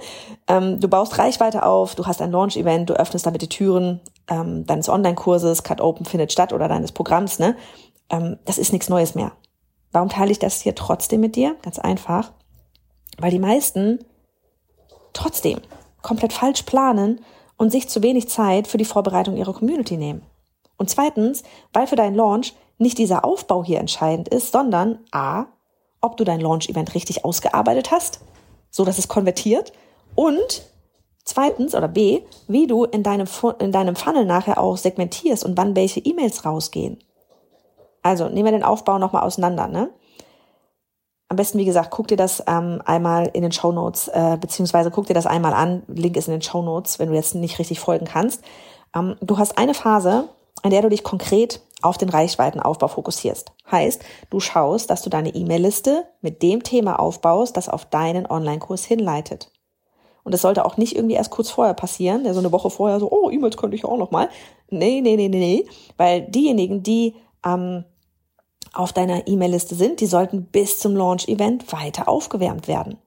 Ähm, 0.50 0.80
du 0.80 0.88
baust 0.88 1.16
Reichweite 1.16 1.64
auf, 1.64 1.94
du 1.94 2.06
hast 2.06 2.20
ein 2.20 2.32
Launch-Event, 2.32 2.90
du 2.90 2.94
öffnest 2.94 3.24
damit 3.24 3.40
die 3.40 3.48
Türen 3.48 4.00
ähm, 4.28 4.66
deines 4.66 4.88
Online-Kurses, 4.88 5.62
Cut 5.62 5.80
Open 5.80 6.04
findet 6.04 6.32
statt 6.32 6.52
oder 6.52 6.66
deines 6.66 6.90
Programms. 6.90 7.38
Ne? 7.38 7.56
Ähm, 8.10 8.36
das 8.46 8.58
ist 8.58 8.72
nichts 8.72 8.88
Neues 8.88 9.14
mehr. 9.14 9.30
Warum 9.92 10.08
teile 10.08 10.32
ich 10.32 10.40
das 10.40 10.60
hier 10.60 10.74
trotzdem 10.74 11.20
mit 11.20 11.36
dir? 11.36 11.54
Ganz 11.62 11.78
einfach, 11.78 12.32
weil 13.18 13.30
die 13.30 13.38
meisten 13.38 14.00
trotzdem 15.12 15.60
komplett 16.02 16.32
falsch 16.32 16.64
planen 16.64 17.20
und 17.56 17.70
sich 17.70 17.88
zu 17.88 18.02
wenig 18.02 18.28
Zeit 18.28 18.66
für 18.66 18.78
die 18.78 18.84
Vorbereitung 18.84 19.36
ihrer 19.36 19.52
Community 19.52 19.96
nehmen. 19.96 20.22
Und 20.76 20.90
zweitens, 20.90 21.44
weil 21.72 21.86
für 21.86 21.96
deinen 21.96 22.16
Launch 22.16 22.54
nicht 22.76 22.98
dieser 22.98 23.24
Aufbau 23.24 23.62
hier 23.62 23.78
entscheidend 23.78 24.28
ist, 24.28 24.50
sondern 24.50 24.98
a, 25.12 25.44
ob 26.00 26.16
du 26.16 26.24
dein 26.24 26.40
Launch-Event 26.40 26.94
richtig 26.94 27.24
ausgearbeitet 27.24 27.92
hast, 27.92 28.20
so 28.72 28.84
dass 28.84 28.98
es 28.98 29.06
konvertiert 29.06 29.72
und 30.14 30.62
zweitens 31.24 31.74
oder 31.74 31.88
b, 31.88 32.22
wie 32.48 32.66
du 32.66 32.84
in 32.84 33.02
deinem, 33.02 33.28
in 33.58 33.72
deinem 33.72 33.96
Funnel 33.96 34.24
nachher 34.24 34.58
auch 34.58 34.76
segmentierst 34.76 35.44
und 35.44 35.56
wann 35.56 35.76
welche 35.76 36.00
E-Mails 36.00 36.44
rausgehen. 36.44 36.98
Also 38.02 38.28
nehmen 38.28 38.46
wir 38.46 38.52
den 38.52 38.64
Aufbau 38.64 38.98
nochmal 38.98 39.22
auseinander. 39.22 39.68
Ne? 39.68 39.90
Am 41.28 41.36
besten, 41.36 41.58
wie 41.58 41.64
gesagt, 41.64 41.90
guck 41.90 42.08
dir 42.08 42.16
das 42.16 42.42
ähm, 42.46 42.82
einmal 42.84 43.30
in 43.32 43.42
den 43.42 43.52
Show 43.52 43.72
Notes, 43.72 44.08
äh, 44.08 44.36
beziehungsweise 44.40 44.90
guck 44.90 45.06
dir 45.06 45.14
das 45.14 45.26
einmal 45.26 45.52
an. 45.52 45.82
Link 45.86 46.16
ist 46.16 46.26
in 46.26 46.32
den 46.32 46.42
Show 46.42 46.62
Notes, 46.62 46.98
wenn 46.98 47.08
du 47.08 47.14
jetzt 47.14 47.34
nicht 47.34 47.58
richtig 47.58 47.78
folgen 47.78 48.06
kannst. 48.06 48.42
Ähm, 48.96 49.16
du 49.20 49.38
hast 49.38 49.56
eine 49.58 49.74
Phase, 49.74 50.28
in 50.64 50.70
der 50.70 50.82
du 50.82 50.88
dich 50.88 51.04
konkret 51.04 51.60
auf 51.82 51.98
den 51.98 52.08
Reichweitenaufbau 52.08 52.88
fokussierst. 52.88 53.52
Heißt, 53.70 54.02
du 54.30 54.40
schaust, 54.40 54.90
dass 54.90 55.02
du 55.02 55.10
deine 55.10 55.34
E-Mail-Liste 55.34 56.04
mit 56.20 56.42
dem 56.42 56.62
Thema 56.62 56.98
aufbaust, 56.98 57.56
das 57.56 57.68
auf 57.68 57.84
deinen 57.84 58.26
Online-Kurs 58.26 58.84
hinleitet. 58.84 59.50
Und 60.22 60.32
das 60.32 60.42
sollte 60.42 60.64
auch 60.64 60.76
nicht 60.76 60.96
irgendwie 60.96 61.14
erst 61.14 61.30
kurz 61.30 61.50
vorher 61.50 61.74
passieren, 61.74 62.24
der 62.24 62.34
so 62.34 62.40
eine 62.40 62.52
Woche 62.52 62.70
vorher 62.70 63.00
so, 63.00 63.10
oh, 63.10 63.30
E-Mails 63.30 63.56
könnte 63.56 63.76
ich 63.76 63.84
auch 63.84 63.96
noch 63.96 64.10
mal. 64.10 64.28
Nee, 64.68 65.00
nee, 65.00 65.16
nee, 65.16 65.28
nee, 65.28 65.38
nee. 65.38 65.66
Weil 65.96 66.22
diejenigen, 66.22 66.82
die 66.82 67.14
ähm, 67.44 67.84
auf 68.72 68.92
deiner 68.92 69.26
E-Mail-Liste 69.26 69.74
sind, 69.74 70.00
die 70.00 70.06
sollten 70.06 70.44
bis 70.44 70.78
zum 70.78 70.94
Launch-Event 70.94 71.72
weiter 71.72 72.08
aufgewärmt 72.08 72.68
werden. 72.68 72.98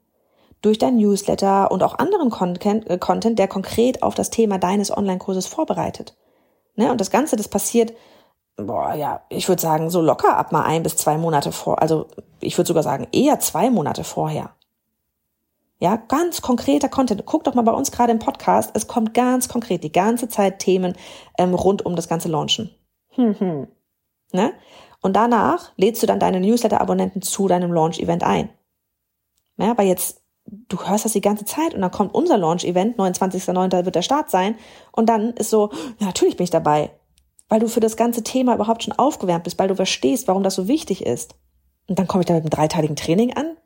Durch 0.62 0.78
dein 0.78 0.98
Newsletter 0.98 1.72
und 1.72 1.84
auch 1.84 2.00
anderen 2.00 2.30
Content, 2.30 2.90
äh, 2.90 2.98
Content 2.98 3.38
der 3.38 3.48
konkret 3.48 4.02
auf 4.02 4.16
das 4.16 4.30
Thema 4.30 4.58
deines 4.58 4.96
Online-Kurses 4.96 5.48
vorbereitet. 5.48 6.16
Ne? 6.76 6.92
Und 6.92 7.00
das 7.00 7.12
Ganze, 7.12 7.36
das 7.36 7.48
passiert, 7.48 7.94
boah, 8.58 8.94
ja, 8.94 9.22
ich 9.30 9.48
würde 9.48 9.62
sagen, 9.62 9.90
so 9.90 10.02
locker 10.02 10.38
ab 10.38 10.52
mal 10.52 10.64
ein 10.64 10.84
bis 10.84 10.96
zwei 10.96 11.18
Monate 11.18 11.52
vor, 11.52 11.82
also 11.82 12.08
ich 12.40 12.58
würde 12.58 12.68
sogar 12.68 12.84
sagen, 12.84 13.08
eher 13.12 13.40
zwei 13.40 13.70
Monate 13.70 14.04
vorher. 14.04 14.52
Ja, 15.84 15.98
ganz 15.98 16.42
konkreter 16.42 16.88
Content. 16.88 17.26
Guck 17.26 17.44
doch 17.44 17.56
mal 17.56 17.62
bei 17.62 17.74
uns 17.74 17.92
gerade 17.92 18.14
im 18.14 18.20
Podcast. 18.20 18.72
Es 18.74 18.88
kommt 18.88 19.14
ganz 19.14 19.50
konkret 19.50 19.84
die 19.84 19.92
ganze 19.92 20.30
Zeit 20.30 20.60
Themen 20.60 20.94
ähm, 21.38 21.54
rund 21.54 21.86
um 21.86 21.98
das 21.98 22.08
ganze 22.08 22.30
Launchen. 22.30 22.70
Hm, 23.10 23.38
hm. 23.38 23.68
Ne? 24.32 24.54
Und 25.02 25.14
danach 25.18 25.74
lädst 25.76 26.02
du 26.02 26.08
dann 26.08 26.22
deine 26.22 26.40
Newsletter-Abonnenten 26.40 27.22
zu 27.22 27.50
deinem 27.50 27.74
Launch-Event 27.74 28.24
ein. 28.24 28.48
Ja, 29.58 29.78
weil 29.78 29.88
jetzt, 29.88 30.22
du 30.46 30.82
hörst 30.88 31.04
das 31.04 31.12
die 31.12 31.20
ganze 31.20 31.44
Zeit 31.44 31.74
und 31.74 31.82
dann 31.82 31.92
kommt 31.92 32.16
unser 32.16 32.38
Launch-Event, 32.38 32.98
29.09. 32.98 33.84
wird 33.84 33.96
der 33.96 34.04
Start 34.04 34.32
sein. 34.32 34.56
Und 34.94 35.10
dann 35.10 35.32
ist 35.32 35.50
so, 35.50 35.70
ja, 36.00 36.08
natürlich 36.08 36.38
bin 36.38 36.46
ich 36.46 36.50
dabei. 36.50 36.92
Weil 37.50 37.60
du 37.60 37.68
für 37.68 37.82
das 37.82 37.98
ganze 37.98 38.24
Thema 38.24 38.56
überhaupt 38.56 38.84
schon 38.84 38.98
aufgewärmt 38.98 39.44
bist, 39.44 39.60
weil 39.60 39.68
du 39.68 39.76
verstehst, 39.76 40.30
warum 40.30 40.44
das 40.44 40.56
so 40.56 40.70
wichtig 40.70 41.06
ist. 41.06 41.36
Und 41.90 42.00
dann 42.00 42.08
komme 42.08 42.22
ich 42.22 42.28
da 42.28 42.36
mit 42.36 42.44
einem 42.44 42.52
dreiteiligen 42.52 42.96
Training 42.96 43.34
an, 43.34 43.58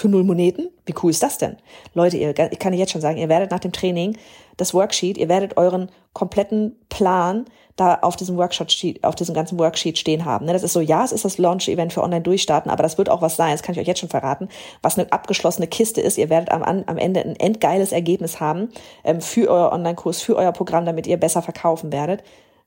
für 0.00 0.08
null 0.08 0.24
Moneten? 0.24 0.68
Wie 0.86 0.94
cool 1.02 1.10
ist 1.10 1.22
das 1.22 1.38
denn? 1.38 1.56
Leute, 1.94 2.16
ihr, 2.16 2.34
ich 2.50 2.58
kann 2.58 2.72
jetzt 2.72 2.92
schon 2.92 3.00
sagen, 3.00 3.18
ihr 3.18 3.28
werdet 3.28 3.50
nach 3.50 3.60
dem 3.60 3.72
Training 3.72 4.16
das 4.56 4.74
Worksheet, 4.74 5.18
ihr 5.18 5.28
werdet 5.28 5.56
euren 5.56 5.90
kompletten 6.12 6.76
Plan 6.88 7.44
da 7.76 7.98
auf 8.02 8.16
diesem 8.16 8.36
Worksheet, 8.36 9.04
auf 9.04 9.14
diesem 9.14 9.34
ganzen 9.34 9.58
Worksheet 9.58 9.98
stehen 9.98 10.24
haben. 10.24 10.46
Ne? 10.46 10.52
Das 10.52 10.62
ist 10.62 10.72
so, 10.72 10.80
ja, 10.80 11.04
es 11.04 11.12
ist 11.12 11.24
das 11.24 11.38
Launch-Event 11.38 11.92
für 11.92 12.02
Online-Durchstarten, 12.02 12.70
aber 12.70 12.82
das 12.82 12.98
wird 12.98 13.08
auch 13.08 13.22
was 13.22 13.36
sein, 13.36 13.52
das 13.52 13.62
kann 13.62 13.74
ich 13.74 13.80
euch 13.80 13.86
jetzt 13.86 14.00
schon 14.00 14.08
verraten, 14.08 14.48
was 14.82 14.98
eine 14.98 15.10
abgeschlossene 15.12 15.66
Kiste 15.66 16.00
ist. 16.00 16.18
Ihr 16.18 16.28
werdet 16.28 16.50
am, 16.50 16.62
am 16.62 16.98
Ende 16.98 17.20
ein 17.20 17.36
endgeiles 17.36 17.92
Ergebnis 17.92 18.40
haben 18.40 18.68
ähm, 19.04 19.20
für 19.20 19.48
euer 19.48 19.72
Online-Kurs, 19.72 20.20
für 20.20 20.36
euer 20.36 20.52
Programm, 20.52 20.84
damit 20.84 21.06
ihr 21.06 21.16
besser 21.16 21.42
verkaufen 21.42 21.92
werdet. 21.92 22.22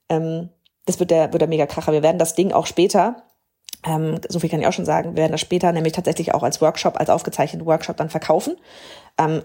Ähm, 0.10 0.50
das 0.86 1.00
wird 1.00 1.12
der, 1.12 1.32
wird 1.32 1.42
der 1.42 1.50
mega 1.50 1.66
Kracher. 1.66 1.92
Wir 1.92 2.04
werden 2.04 2.18
das 2.18 2.36
Ding 2.36 2.52
auch 2.52 2.66
später 2.66 3.24
ähm, 3.86 4.20
so 4.30 4.40
viel 4.40 4.50
kann 4.50 4.62
ich 4.62 4.68
auch 4.68 4.74
schon 4.74 4.86
sagen, 4.86 5.12
wir 5.12 5.18
werden 5.18 5.32
das 5.32 5.42
später 5.42 5.72
nämlich 5.72 5.94
tatsächlich 5.94 6.34
auch 6.34 6.44
als 6.44 6.62
Workshop, 6.62 7.00
als 7.00 7.10
aufgezeichneten 7.10 7.66
Workshop 7.68 7.98
dann 7.98 8.10
verkaufen. 8.10 8.56
Ähm, 9.18 9.44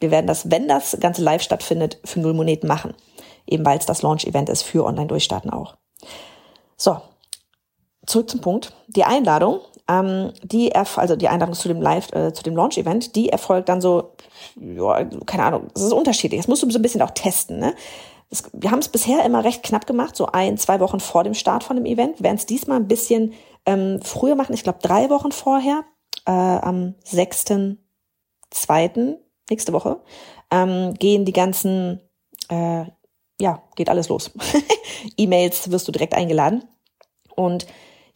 wir 0.00 0.10
werden 0.10 0.26
das, 0.26 0.50
wenn 0.50 0.68
das 0.68 0.96
Ganze 1.00 1.22
live 1.22 1.42
stattfindet, 1.42 1.98
für 2.04 2.20
null 2.20 2.34
Moneten 2.34 2.68
machen. 2.68 2.94
Eben 3.46 3.64
weil 3.64 3.78
es 3.78 3.86
das 3.86 4.02
Launch-Event 4.02 4.48
ist 4.48 4.62
für 4.62 4.84
Online-Durchstarten 4.84 5.50
auch. 5.50 5.76
So, 6.76 6.98
zurück 8.06 8.30
zum 8.30 8.40
Punkt. 8.40 8.72
Die 8.88 9.04
Einladung, 9.04 9.60
ähm, 9.88 10.32
die 10.42 10.74
also 10.74 11.16
die 11.16 11.28
Einladung 11.28 11.54
zu 11.54 11.68
dem 11.68 11.80
Live, 11.80 12.12
äh, 12.12 12.32
zu 12.32 12.42
dem 12.42 12.54
Launch-Event, 12.54 13.16
die 13.16 13.30
erfolgt 13.30 13.68
dann 13.68 13.80
so, 13.80 14.12
ja, 14.60 15.04
keine 15.26 15.44
Ahnung, 15.44 15.68
das 15.74 15.82
ist 15.82 15.92
unterschiedlich. 15.92 16.40
Das 16.40 16.48
musst 16.48 16.62
du 16.62 16.70
so 16.70 16.78
ein 16.78 16.82
bisschen 16.82 17.02
auch 17.02 17.10
testen. 17.10 17.58
Ne? 17.58 17.74
Das, 18.30 18.44
wir 18.52 18.70
haben 18.70 18.80
es 18.80 18.88
bisher 18.88 19.24
immer 19.24 19.44
recht 19.44 19.62
knapp 19.62 19.86
gemacht, 19.86 20.14
so 20.14 20.26
ein, 20.26 20.58
zwei 20.58 20.80
Wochen 20.80 21.00
vor 21.00 21.24
dem 21.24 21.34
Start 21.34 21.64
von 21.64 21.76
dem 21.76 21.86
Event. 21.86 22.22
Werden 22.22 22.36
es 22.36 22.46
diesmal 22.46 22.76
ein 22.76 22.88
bisschen 22.88 23.32
ähm, 23.68 24.00
früher 24.02 24.34
machen, 24.34 24.54
ich 24.54 24.62
glaube 24.62 24.78
drei 24.80 25.10
Wochen 25.10 25.30
vorher, 25.30 25.84
äh, 26.24 26.30
am 26.30 26.94
6.2. 27.04 29.18
nächste 29.50 29.74
Woche, 29.74 30.00
ähm, 30.50 30.94
gehen 30.94 31.26
die 31.26 31.34
ganzen, 31.34 32.00
äh, 32.48 32.86
ja, 33.38 33.62
geht 33.76 33.90
alles 33.90 34.08
los. 34.08 34.30
E-Mails 35.18 35.70
wirst 35.70 35.86
du 35.86 35.92
direkt 35.92 36.14
eingeladen. 36.14 36.64
Und 37.36 37.66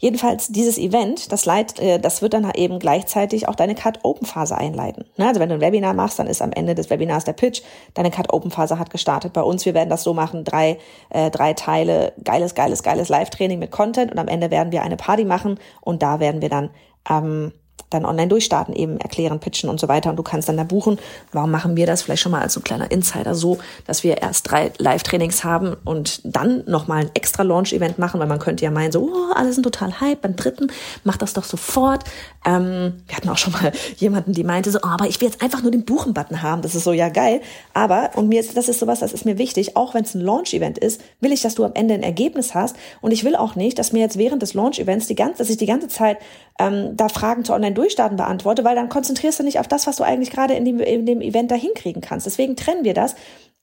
Jedenfalls 0.02 0.48
dieses 0.48 0.78
Event, 0.78 1.30
das, 1.30 1.44
leit, 1.44 1.78
äh, 1.78 2.00
das 2.00 2.22
wird 2.22 2.34
dann 2.34 2.50
eben 2.56 2.80
gleichzeitig 2.80 3.46
auch 3.46 3.54
deine 3.54 3.76
Cut-Open-Phase 3.76 4.58
einleiten. 4.58 5.04
Ne? 5.16 5.28
Also 5.28 5.38
wenn 5.38 5.48
du 5.48 5.54
ein 5.54 5.60
Webinar 5.60 5.94
machst, 5.94 6.18
dann 6.18 6.26
ist 6.26 6.42
am 6.42 6.50
Ende 6.50 6.74
des 6.74 6.90
Webinars 6.90 7.22
der 7.22 7.34
Pitch, 7.34 7.62
deine 7.94 8.10
Cut-Open-Phase 8.10 8.80
hat 8.80 8.90
gestartet. 8.90 9.32
Bei 9.32 9.42
uns, 9.42 9.64
wir 9.64 9.74
werden 9.74 9.90
das 9.90 10.02
so 10.02 10.12
machen, 10.12 10.42
drei, 10.42 10.78
äh, 11.10 11.30
drei 11.30 11.52
Teile, 11.52 12.14
geiles, 12.24 12.56
geiles, 12.56 12.82
geiles 12.82 13.10
Live-Training 13.10 13.60
mit 13.60 13.70
Content 13.70 14.10
und 14.10 14.18
am 14.18 14.26
Ende 14.26 14.50
werden 14.50 14.72
wir 14.72 14.82
eine 14.82 14.96
Party 14.96 15.24
machen 15.24 15.60
und 15.80 16.02
da 16.02 16.18
werden 16.18 16.42
wir 16.42 16.48
dann 16.48 16.70
ähm, 17.08 17.52
dann 17.92 18.04
online 18.04 18.28
durchstarten, 18.28 18.74
eben 18.74 18.98
erklären, 18.98 19.40
pitchen 19.40 19.68
und 19.68 19.80
so 19.80 19.88
weiter. 19.88 20.10
Und 20.10 20.16
du 20.16 20.22
kannst 20.22 20.48
dann 20.48 20.56
da 20.56 20.64
buchen. 20.64 20.98
Warum 21.32 21.50
machen 21.50 21.76
wir 21.76 21.86
das 21.86 22.02
vielleicht 22.02 22.22
schon 22.22 22.32
mal 22.32 22.42
als 22.42 22.54
so 22.54 22.60
ein 22.60 22.64
kleiner 22.64 22.90
Insider 22.90 23.34
so, 23.34 23.58
dass 23.86 24.04
wir 24.04 24.18
erst 24.18 24.50
drei 24.50 24.72
Live-Trainings 24.78 25.44
haben 25.44 25.76
und 25.84 26.20
dann 26.24 26.64
nochmal 26.66 27.02
ein 27.02 27.10
extra 27.14 27.42
Launch-Event 27.42 27.98
machen, 27.98 28.20
weil 28.20 28.26
man 28.26 28.38
könnte 28.38 28.64
ja 28.64 28.70
meinen, 28.70 28.92
so, 28.92 29.02
oh, 29.02 29.32
alle 29.34 29.52
sind 29.52 29.62
total 29.62 30.00
hype, 30.00 30.22
beim 30.22 30.36
dritten, 30.36 30.70
mach 31.04 31.16
das 31.16 31.32
doch 31.32 31.44
sofort. 31.44 32.04
Ähm, 32.44 33.02
wir 33.06 33.16
hatten 33.16 33.28
auch 33.28 33.38
schon 33.38 33.52
mal 33.52 33.72
jemanden, 33.96 34.32
die 34.32 34.44
meinte 34.44 34.70
so, 34.70 34.78
oh, 34.82 34.88
aber 34.88 35.06
ich 35.06 35.20
will 35.20 35.28
jetzt 35.28 35.42
einfach 35.42 35.62
nur 35.62 35.70
den 35.70 35.84
Buchen-Button 35.84 36.42
haben. 36.42 36.62
Das 36.62 36.74
ist 36.74 36.84
so, 36.84 36.92
ja, 36.92 37.08
geil. 37.08 37.40
Aber, 37.74 38.10
und 38.16 38.28
mir 38.28 38.40
ist, 38.40 38.56
das 38.56 38.68
ist 38.68 38.80
sowas, 38.80 39.00
das 39.00 39.12
ist 39.12 39.24
mir 39.24 39.38
wichtig, 39.38 39.76
auch 39.76 39.94
wenn 39.94 40.04
es 40.04 40.14
ein 40.14 40.20
Launch-Event 40.20 40.78
ist, 40.78 41.00
will 41.20 41.32
ich, 41.32 41.42
dass 41.42 41.54
du 41.54 41.64
am 41.64 41.74
Ende 41.74 41.94
ein 41.94 42.02
Ergebnis 42.02 42.54
hast. 42.54 42.76
Und 43.00 43.12
ich 43.12 43.24
will 43.24 43.36
auch 43.36 43.54
nicht, 43.54 43.78
dass 43.78 43.92
mir 43.92 44.00
jetzt 44.00 44.18
während 44.18 44.42
des 44.42 44.54
Launch-Events 44.54 45.06
die 45.06 45.14
ganze, 45.14 45.38
dass 45.38 45.50
ich 45.50 45.56
die 45.56 45.66
ganze 45.66 45.88
Zeit 45.88 46.18
ähm, 46.58 46.96
da 46.96 47.08
Fragen 47.08 47.44
zu 47.44 47.52
online 47.52 47.74
durchstarten 47.82 48.16
beantworte, 48.16 48.64
weil 48.64 48.76
dann 48.76 48.88
konzentrierst 48.88 49.40
du 49.40 49.42
nicht 49.42 49.58
auf 49.58 49.68
das, 49.68 49.86
was 49.86 49.96
du 49.96 50.04
eigentlich 50.04 50.30
gerade 50.30 50.54
in 50.54 50.64
dem, 50.64 50.80
in 50.80 51.04
dem 51.04 51.20
Event 51.20 51.50
da 51.50 51.54
hinkriegen 51.54 52.00
kannst. 52.00 52.26
Deswegen 52.26 52.56
trennen 52.56 52.84
wir 52.84 52.94
das. 52.94 53.14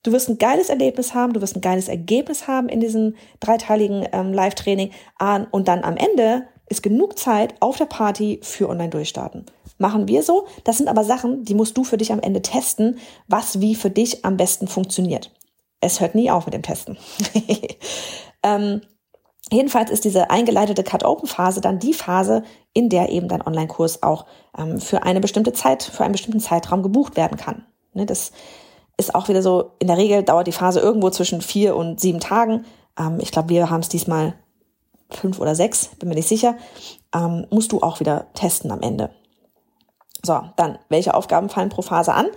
Du 0.04 0.12
wirst 0.12 0.30
ein 0.30 0.38
geiles 0.38 0.70
Erlebnis 0.70 1.14
haben, 1.14 1.34
du 1.34 1.42
wirst 1.42 1.56
ein 1.56 1.62
geiles 1.62 1.88
Ergebnis 1.88 2.48
haben 2.48 2.70
in 2.70 2.80
diesem 2.80 3.16
dreiteiligen 3.40 4.08
ähm, 4.14 4.34
Live-Training 4.34 4.92
und 5.52 5.68
dann 5.68 5.84
am 5.84 5.98
Ende 5.98 6.48
ist 6.70 6.84
genug 6.84 7.18
Zeit 7.18 7.56
auf 7.60 7.78
der 7.78 7.86
Party 7.86 8.40
für 8.44 8.70
Online-Durchstarten. 8.70 9.46
Machen 9.78 10.08
wir 10.08 10.24
so. 10.24 10.46
Das 10.64 10.78
sind 10.78 10.88
aber 10.88 11.04
Sachen, 11.04 11.44
die 11.44 11.56
musst 11.56 11.78
du 11.78 11.84
für 11.84 11.98
dich 11.98 12.12
am 12.12 12.20
Ende 12.20 12.42
testen, 12.42 13.00
was 13.28 13.60
wie 13.60 13.76
für 13.76 13.90
dich 13.90 14.24
am 14.24 14.38
besten 14.38 14.68
funktioniert. 14.68 15.32
Es 15.82 16.00
hört 16.00 16.16
nie 16.16 16.30
auf 16.30 16.46
mit 16.46 16.54
dem 16.54 16.62
Testen. 16.62 16.98
ähm, 18.44 18.82
Jedenfalls 19.52 19.90
ist 19.90 20.06
diese 20.06 20.30
eingeleitete 20.30 20.84
Cut-Open-Phase 20.84 21.62
dann 21.62 21.80
die 21.80 21.94
Phase, 21.94 22.44
in 22.74 22.90
der 22.90 23.10
eben 23.10 23.28
dein 23.28 23.46
Online-Kurs 23.46 24.04
auch 24.04 24.26
ähm, 24.58 24.80
für 24.80 25.04
eine 25.04 25.20
bestimmte 25.20 25.54
Zeit, 25.54 25.84
für 25.84 26.04
einen 26.04 26.12
bestimmten 26.12 26.40
Zeitraum 26.40 26.84
gebucht 26.84 27.18
werden 27.18 27.38
kann. 27.38 27.66
Ne, 27.94 28.06
das 28.06 28.32
ist 28.98 29.16
auch 29.16 29.28
wieder 29.28 29.42
so, 29.42 29.72
in 29.80 29.88
der 29.88 29.98
Regel 29.98 30.24
dauert 30.24 30.48
die 30.48 30.52
Phase 30.52 30.80
irgendwo 30.80 31.10
zwischen 31.10 31.42
vier 31.42 31.76
und 31.76 32.00
sieben 32.00 32.20
Tagen. 32.20 32.66
Ähm, 32.98 33.18
ich 33.22 33.32
glaube, 33.32 33.50
wir 33.50 33.70
haben 33.70 33.82
es 33.82 33.90
diesmal 33.90 34.36
fünf 35.10 35.40
oder 35.40 35.56
sechs, 35.56 35.88
bin 36.00 36.10
mir 36.10 36.16
nicht 36.16 36.28
sicher. 36.28 36.56
Ähm, 37.16 37.48
musst 37.50 37.72
du 37.72 37.82
auch 37.82 38.00
wieder 38.00 38.28
testen 38.36 38.72
am 38.72 38.82
Ende. 38.82 39.10
So, 40.22 40.42
dann, 40.58 40.78
welche 40.90 41.14
Aufgaben 41.14 41.50
fallen 41.50 41.70
pro 41.70 41.82
Phase 41.82 42.14
an? 42.14 42.28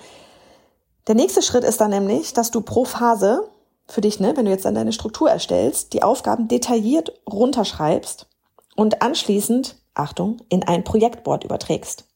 Der 1.09 1.17
nächste 1.17 1.43
Schritt 1.43 1.65
ist 1.65 1.81
dann 1.81 1.91
nämlich, 1.91 2.33
dass 2.33 2.51
du 2.53 2.61
pro 2.61 2.85
Phase 2.85 3.51
für 3.89 4.01
dich, 4.01 4.21
ne, 4.21 4.37
wenn 4.37 4.45
du 4.45 4.51
jetzt 4.51 4.65
dann 4.65 4.75
deine 4.75 4.93
Struktur 4.93 5.31
erstellst, 5.31 5.93
die 5.93 6.03
Aufgaben 6.03 6.49
detailliert 6.49 7.21
runterschreibst 7.31 8.29
und 8.77 9.03
anschließend, 9.03 9.77
Achtung, 9.95 10.39
in 10.49 10.63
ein 10.63 10.85
Projektboard 10.85 11.45
überträgst. 11.45 12.07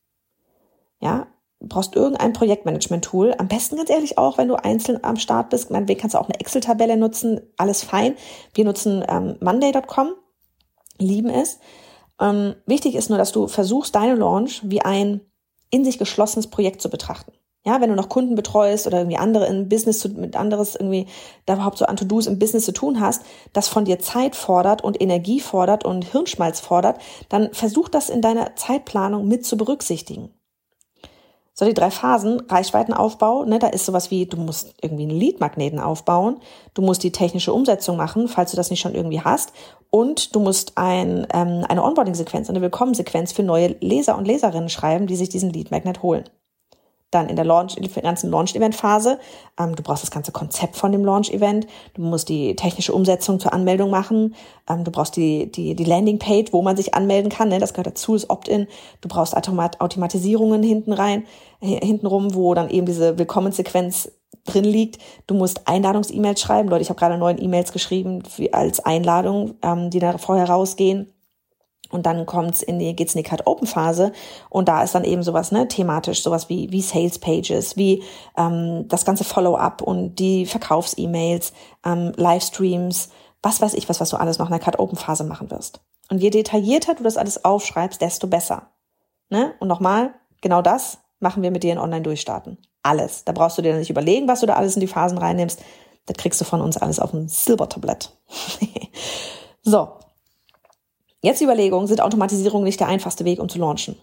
Ja, 1.00 1.26
brauchst 1.60 1.96
irgendein 1.96 2.32
Projektmanagement-Tool. 2.32 3.34
Am 3.38 3.48
besten 3.48 3.76
ganz 3.76 3.90
ehrlich 3.90 4.18
auch, 4.18 4.38
wenn 4.38 4.48
du 4.48 4.56
einzeln 4.56 5.02
am 5.02 5.16
Start 5.16 5.50
bist. 5.50 5.70
Meinetwegen 5.70 6.00
kannst 6.00 6.14
du 6.14 6.18
auch 6.18 6.28
eine 6.28 6.40
Excel-Tabelle 6.40 6.96
nutzen. 6.96 7.40
Alles 7.56 7.82
fein. 7.82 8.16
Wir 8.54 8.64
nutzen 8.64 9.04
ähm, 9.08 9.36
Monday.com, 9.40 10.14
lieben 10.98 11.30
es. 11.30 11.58
Ähm, 12.20 12.54
wichtig 12.66 12.94
ist 12.94 13.10
nur, 13.10 13.18
dass 13.18 13.32
du 13.32 13.48
versuchst, 13.48 13.94
deine 13.94 14.14
Launch 14.14 14.62
wie 14.64 14.80
ein 14.82 15.20
in 15.70 15.84
sich 15.84 15.98
geschlossenes 15.98 16.48
Projekt 16.48 16.80
zu 16.80 16.88
betrachten. 16.88 17.32
Ja, 17.66 17.80
wenn 17.80 17.90
du 17.90 17.96
noch 17.96 18.08
Kunden 18.08 18.36
betreust 18.36 18.86
oder 18.86 18.98
irgendwie 18.98 19.16
andere 19.16 19.46
in 19.46 19.68
Business 19.68 19.98
zu, 19.98 20.08
mit 20.10 20.36
anderes 20.36 20.76
irgendwie 20.76 21.06
da 21.46 21.54
überhaupt 21.54 21.78
so 21.78 21.86
an 21.86 21.96
To-Dos 21.96 22.28
im 22.28 22.38
Business 22.38 22.64
zu 22.64 22.72
tun 22.72 23.00
hast, 23.00 23.22
das 23.52 23.66
von 23.66 23.84
dir 23.84 23.98
Zeit 23.98 24.36
fordert 24.36 24.84
und 24.84 25.02
Energie 25.02 25.40
fordert 25.40 25.84
und 25.84 26.04
Hirnschmalz 26.04 26.60
fordert, 26.60 27.00
dann 27.28 27.52
versuch 27.52 27.88
das 27.88 28.08
in 28.08 28.22
deiner 28.22 28.54
Zeitplanung 28.54 29.26
mit 29.26 29.44
zu 29.44 29.56
berücksichtigen. 29.56 30.30
So, 31.54 31.64
die 31.64 31.74
drei 31.74 31.90
Phasen, 31.90 32.40
Reichweitenaufbau, 32.48 33.46
ne, 33.46 33.58
da 33.58 33.66
ist 33.66 33.86
sowas 33.86 34.12
wie, 34.12 34.26
du 34.26 34.36
musst 34.36 34.74
irgendwie 34.80 35.04
einen 35.04 35.18
Lead-Magneten 35.18 35.80
aufbauen, 35.80 36.36
du 36.74 36.82
musst 36.82 37.02
die 37.02 37.12
technische 37.12 37.52
Umsetzung 37.52 37.96
machen, 37.96 38.28
falls 38.28 38.52
du 38.52 38.56
das 38.56 38.70
nicht 38.70 38.80
schon 38.80 38.94
irgendwie 38.94 39.22
hast, 39.22 39.52
und 39.90 40.36
du 40.36 40.40
musst 40.40 40.78
ein, 40.78 41.26
ähm, 41.32 41.64
eine 41.68 41.82
Onboarding-Sequenz, 41.82 42.48
eine 42.48 42.60
Willkommensequenz 42.60 43.32
für 43.32 43.42
neue 43.42 43.74
Leser 43.80 44.16
und 44.16 44.26
Leserinnen 44.26 44.68
schreiben, 44.68 45.08
die 45.08 45.16
sich 45.16 45.30
diesen 45.30 45.50
Lead-Magnet 45.50 46.02
holen 46.02 46.24
dann 47.16 47.28
in 47.28 47.36
der 47.36 47.44
Launch, 47.44 47.76
ganzen 48.02 48.30
Launch-Event-Phase. 48.30 49.18
Ähm, 49.58 49.74
du 49.74 49.82
brauchst 49.82 50.02
das 50.02 50.10
ganze 50.10 50.32
Konzept 50.32 50.76
von 50.76 50.92
dem 50.92 51.04
Launch-Event. 51.04 51.66
Du 51.94 52.02
musst 52.02 52.28
die 52.28 52.54
technische 52.54 52.92
Umsetzung 52.92 53.40
zur 53.40 53.52
Anmeldung 53.52 53.90
machen. 53.90 54.34
Ähm, 54.68 54.84
du 54.84 54.90
brauchst 54.90 55.16
die, 55.16 55.50
die, 55.50 55.74
die 55.74 55.84
Landing-Page, 55.84 56.52
wo 56.52 56.62
man 56.62 56.76
sich 56.76 56.94
anmelden 56.94 57.30
kann. 57.30 57.48
Ne? 57.48 57.58
Das 57.58 57.72
gehört 57.72 57.88
dazu, 57.88 58.14
ist 58.14 58.30
Opt-in. 58.30 58.68
Du 59.00 59.08
brauchst 59.08 59.36
Automat 59.36 59.80
Automatisierungen 59.80 60.62
hinten 60.62 60.92
rein, 60.92 61.24
hintenrum, 61.60 62.34
wo 62.34 62.54
dann 62.54 62.70
eben 62.70 62.86
diese 62.86 63.18
Willkommenssequenz 63.18 64.10
drin 64.44 64.64
liegt. 64.64 64.98
Du 65.26 65.34
musst 65.34 65.66
Einladungs-E-Mails 65.66 66.40
schreiben. 66.40 66.68
Leute, 66.68 66.82
ich 66.82 66.88
habe 66.88 66.98
gerade 66.98 67.18
neun 67.18 67.42
E-Mails 67.42 67.72
geschrieben 67.72 68.22
als 68.52 68.80
Einladung, 68.80 69.54
ähm, 69.62 69.90
die 69.90 69.98
da 69.98 70.18
vorher 70.18 70.48
rausgehen. 70.48 71.12
Und 71.90 72.06
dann 72.06 72.26
kommt's 72.26 72.62
in 72.62 72.78
die, 72.78 72.94
geht's 72.94 73.14
in 73.14 73.22
die 73.22 73.28
Cut-Open-Phase 73.28 74.12
und 74.50 74.68
da 74.68 74.82
ist 74.82 74.94
dann 74.94 75.04
eben 75.04 75.22
sowas, 75.22 75.52
ne, 75.52 75.68
thematisch, 75.68 76.22
sowas 76.22 76.48
wie, 76.48 76.70
wie 76.72 76.82
Sales-Pages, 76.82 77.76
wie 77.76 78.02
ähm, 78.36 78.86
das 78.88 79.04
ganze 79.04 79.24
Follow-up 79.24 79.82
und 79.82 80.16
die 80.16 80.46
Verkaufs-E-Mails, 80.46 81.52
ähm, 81.84 82.12
Livestreams, 82.16 83.10
was 83.42 83.60
weiß 83.60 83.74
ich, 83.74 83.88
was, 83.88 84.00
was 84.00 84.10
du 84.10 84.16
alles 84.16 84.38
noch 84.38 84.46
in 84.46 84.52
der 84.52 84.60
Cut-Open-Phase 84.60 85.24
machen 85.24 85.50
wirst. 85.50 85.80
Und 86.10 86.18
je 86.18 86.30
detaillierter 86.30 86.94
du 86.94 87.02
das 87.02 87.16
alles 87.16 87.44
aufschreibst, 87.44 88.00
desto 88.00 88.26
besser. 88.26 88.70
Ne? 89.28 89.54
Und 89.58 89.68
nochmal, 89.68 90.14
genau 90.40 90.62
das 90.62 90.98
machen 91.20 91.42
wir 91.42 91.50
mit 91.50 91.62
dir 91.62 91.72
in 91.72 91.78
Online-Durchstarten. 91.78 92.58
Alles. 92.82 93.24
Da 93.24 93.32
brauchst 93.32 93.58
du 93.58 93.62
dir 93.62 93.76
nicht 93.76 93.90
überlegen, 93.90 94.28
was 94.28 94.40
du 94.40 94.46
da 94.46 94.54
alles 94.54 94.76
in 94.76 94.80
die 94.80 94.86
Phasen 94.86 95.18
reinnimmst. 95.18 95.60
Das 96.06 96.16
kriegst 96.16 96.40
du 96.40 96.44
von 96.44 96.60
uns 96.60 96.76
alles 96.76 97.00
auf 97.00 97.12
ein 97.12 97.28
Silbertablett. 97.28 98.16
so, 99.62 99.88
Jetzt 101.22 101.40
die 101.40 101.44
Überlegung, 101.44 101.86
sind 101.86 102.00
Automatisierungen 102.00 102.64
nicht 102.64 102.80
der 102.80 102.88
einfachste 102.88 103.24
Weg, 103.24 103.40
um 103.40 103.48
zu 103.48 103.58
launchen? 103.58 103.96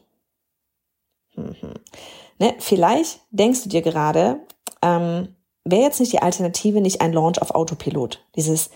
Mhm. 1.35 1.73
Ne, 2.39 2.55
vielleicht 2.59 3.21
denkst 3.31 3.63
du 3.63 3.69
dir 3.69 3.81
gerade, 3.81 4.39
ähm, 4.81 5.35
wäre 5.63 5.83
jetzt 5.83 5.99
nicht 5.99 6.11
die 6.11 6.21
Alternative 6.21 6.81
nicht 6.81 7.01
ein 7.01 7.13
Launch 7.13 7.41
auf 7.41 7.51
Autopilot? 7.51 8.25
Dieses 8.35 8.69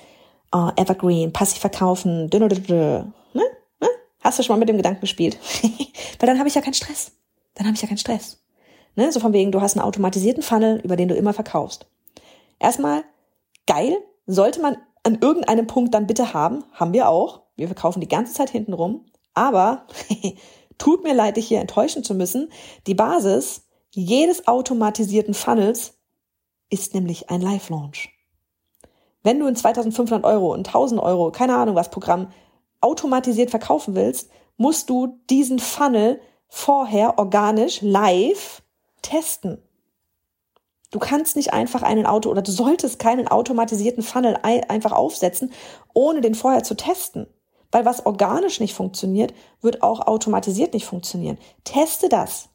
oh, 0.51 0.69
Evergreen, 0.75 1.33
passiv 1.33 1.59
verkaufen, 1.59 2.29
dünne, 2.29 2.47
dünne, 2.47 3.13
ne? 3.33 3.43
ne? 3.79 3.87
Hast 4.21 4.39
du 4.39 4.43
schon 4.43 4.55
mal 4.55 4.59
mit 4.59 4.69
dem 4.69 4.77
Gedanken 4.77 5.01
gespielt? 5.01 5.37
Weil 6.19 6.27
dann 6.27 6.39
habe 6.39 6.47
ich 6.47 6.55
ja 6.55 6.61
keinen 6.61 6.73
Stress. 6.73 7.11
Dann 7.55 7.65
habe 7.65 7.75
ich 7.75 7.81
ja 7.81 7.87
keinen 7.87 7.97
Stress. 7.97 8.43
Ne? 8.95 9.11
So 9.11 9.19
von 9.19 9.33
wegen, 9.33 9.51
du 9.51 9.61
hast 9.61 9.75
einen 9.75 9.85
automatisierten 9.85 10.43
Funnel, 10.43 10.79
über 10.83 10.95
den 10.95 11.07
du 11.07 11.15
immer 11.15 11.33
verkaufst. 11.33 11.87
Erstmal 12.59 13.03
geil, 13.65 13.97
sollte 14.25 14.61
man 14.61 14.77
an 15.03 15.19
irgendeinem 15.21 15.67
Punkt 15.67 15.93
dann 15.93 16.07
bitte 16.07 16.33
haben, 16.33 16.63
haben 16.73 16.93
wir 16.93 17.09
auch. 17.09 17.41
Wir 17.57 17.67
verkaufen 17.67 17.99
die 17.99 18.07
ganze 18.07 18.33
Zeit 18.33 18.49
hinten 18.49 18.73
rum. 18.73 19.05
Aber 19.33 19.85
tut 20.77 21.03
mir 21.03 21.13
leid, 21.13 21.37
dich 21.37 21.47
hier 21.47 21.59
enttäuschen 21.59 22.03
zu 22.03 22.15
müssen. 22.15 22.51
Die 22.87 22.95
Basis 22.95 23.67
jedes 23.91 24.47
automatisierten 24.47 25.33
Funnels 25.33 25.97
ist 26.69 26.93
nämlich 26.93 27.29
ein 27.29 27.41
Live-Launch. 27.41 28.09
Wenn 29.23 29.39
du 29.39 29.47
in 29.47 29.55
2500 29.55 30.23
Euro, 30.23 30.53
in 30.53 30.59
1000 30.59 31.01
Euro, 31.01 31.31
keine 31.31 31.55
Ahnung 31.57 31.75
was 31.75 31.91
Programm 31.91 32.31
automatisiert 32.79 33.49
verkaufen 33.49 33.95
willst, 33.95 34.29
musst 34.57 34.89
du 34.89 35.19
diesen 35.29 35.59
Funnel 35.59 36.21
vorher 36.47 37.17
organisch 37.19 37.81
live 37.81 38.61
testen. 39.01 39.61
Du 40.91 40.99
kannst 40.99 41.35
nicht 41.35 41.53
einfach 41.53 41.83
einen 41.83 42.05
Auto 42.05 42.29
oder 42.29 42.41
du 42.41 42.51
solltest 42.51 42.99
keinen 42.99 43.27
automatisierten 43.27 44.03
Funnel 44.03 44.37
einfach 44.43 44.93
aufsetzen, 44.93 45.51
ohne 45.93 46.21
den 46.21 46.33
vorher 46.33 46.63
zu 46.63 46.75
testen. 46.75 47.27
Weil 47.71 47.85
was 47.85 48.05
organisch 48.05 48.59
nicht 48.59 48.73
funktioniert, 48.73 49.33
wird 49.61 49.83
auch 49.83 50.07
automatisiert 50.07 50.73
nicht 50.73 50.85
funktionieren. 50.85 51.37
Teste 51.63 52.09
das. 52.09 52.49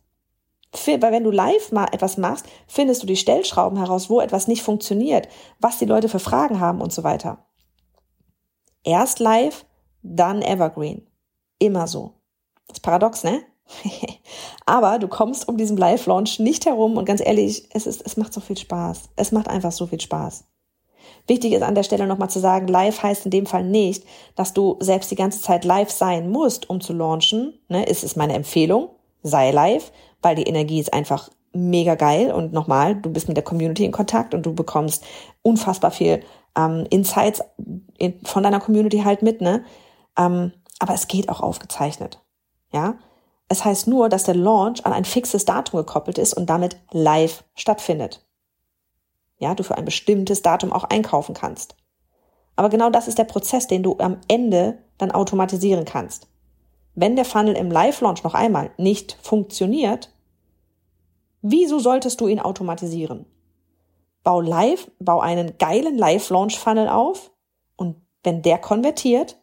Weil 0.86 1.00
wenn 1.02 1.24
du 1.24 1.30
live 1.30 1.70
mal 1.70 1.86
etwas 1.92 2.16
machst, 2.16 2.46
findest 2.66 3.02
du 3.02 3.06
die 3.06 3.16
Stellschrauben 3.16 3.78
heraus, 3.78 4.08
wo 4.08 4.20
etwas 4.20 4.48
nicht 4.48 4.62
funktioniert, 4.62 5.28
was 5.60 5.78
die 5.78 5.84
Leute 5.84 6.08
für 6.08 6.18
Fragen 6.18 6.60
haben 6.60 6.80
und 6.80 6.92
so 6.92 7.04
weiter. 7.04 7.44
Erst 8.82 9.18
live, 9.18 9.66
dann 10.02 10.40
evergreen. 10.40 11.06
Immer 11.58 11.86
so. 11.86 12.14
Das 12.68 12.78
ist 12.78 12.82
paradox, 12.82 13.22
ne? 13.22 13.42
Aber 14.66 14.98
du 14.98 15.08
kommst 15.08 15.46
um 15.46 15.56
diesen 15.56 15.76
Live-Launch 15.76 16.38
nicht 16.38 16.66
herum 16.66 16.96
und 16.96 17.04
ganz 17.04 17.20
ehrlich, 17.20 17.68
es, 17.72 17.86
ist, 17.86 18.02
es 18.04 18.16
macht 18.16 18.32
so 18.32 18.40
viel 18.40 18.56
Spaß. 18.56 19.10
Es 19.16 19.30
macht 19.30 19.48
einfach 19.48 19.72
so 19.72 19.86
viel 19.86 20.00
Spaß. 20.00 20.44
Wichtig 21.26 21.52
ist 21.52 21.62
an 21.62 21.74
der 21.74 21.82
Stelle 21.84 22.06
nochmal 22.06 22.30
zu 22.30 22.40
sagen, 22.40 22.66
live 22.66 23.02
heißt 23.02 23.24
in 23.26 23.30
dem 23.30 23.46
Fall 23.46 23.64
nicht, 23.64 24.04
dass 24.34 24.54
du 24.54 24.76
selbst 24.80 25.10
die 25.10 25.16
ganze 25.16 25.40
Zeit 25.40 25.64
live 25.64 25.90
sein 25.90 26.30
musst, 26.30 26.68
um 26.68 26.80
zu 26.80 26.92
launchen. 26.92 27.58
Ne, 27.68 27.84
ist 27.84 28.04
es 28.04 28.16
meine 28.16 28.34
Empfehlung, 28.34 28.90
sei 29.22 29.50
live, 29.50 29.92
weil 30.20 30.36
die 30.36 30.44
Energie 30.44 30.80
ist 30.80 30.92
einfach 30.92 31.30
mega 31.52 31.94
geil 31.94 32.32
und 32.32 32.52
nochmal, 32.52 32.96
du 32.96 33.10
bist 33.10 33.28
mit 33.28 33.36
der 33.36 33.44
Community 33.44 33.84
in 33.84 33.92
Kontakt 33.92 34.34
und 34.34 34.44
du 34.44 34.54
bekommst 34.54 35.04
unfassbar 35.42 35.90
viel 35.90 36.22
ähm, 36.56 36.86
Insights 36.90 37.42
in, 37.98 38.20
von 38.24 38.42
deiner 38.42 38.60
Community 38.60 39.00
halt 39.00 39.22
mit, 39.22 39.40
ne? 39.40 39.64
Ähm, 40.18 40.52
aber 40.78 40.94
es 40.94 41.08
geht 41.08 41.28
auch 41.28 41.40
aufgezeichnet. 41.40 42.20
Ja? 42.72 42.96
Es 43.48 43.64
heißt 43.64 43.86
nur, 43.86 44.08
dass 44.08 44.24
der 44.24 44.34
Launch 44.34 44.84
an 44.84 44.92
ein 44.92 45.04
fixes 45.04 45.44
Datum 45.44 45.78
gekoppelt 45.78 46.18
ist 46.18 46.34
und 46.34 46.46
damit 46.46 46.76
live 46.90 47.44
stattfindet. 47.54 48.26
Ja, 49.42 49.56
du 49.56 49.64
für 49.64 49.76
ein 49.76 49.84
bestimmtes 49.84 50.42
Datum 50.42 50.72
auch 50.72 50.84
einkaufen 50.84 51.34
kannst. 51.34 51.74
Aber 52.54 52.68
genau 52.68 52.90
das 52.90 53.08
ist 53.08 53.18
der 53.18 53.24
Prozess, 53.24 53.66
den 53.66 53.82
du 53.82 53.98
am 53.98 54.20
Ende 54.28 54.78
dann 54.98 55.10
automatisieren 55.10 55.84
kannst. 55.84 56.28
Wenn 56.94 57.16
der 57.16 57.24
Funnel 57.24 57.56
im 57.56 57.68
Live-Launch 57.68 58.22
noch 58.22 58.34
einmal 58.34 58.70
nicht 58.76 59.18
funktioniert, 59.20 60.14
wieso 61.40 61.80
solltest 61.80 62.20
du 62.20 62.28
ihn 62.28 62.38
automatisieren? 62.38 63.26
Bau 64.22 64.40
live, 64.40 64.88
bau 65.00 65.18
einen 65.18 65.58
geilen 65.58 65.98
Live-Launch-Funnel 65.98 66.88
auf 66.88 67.32
und 67.74 67.96
wenn 68.22 68.42
der 68.42 68.58
konvertiert, 68.58 69.40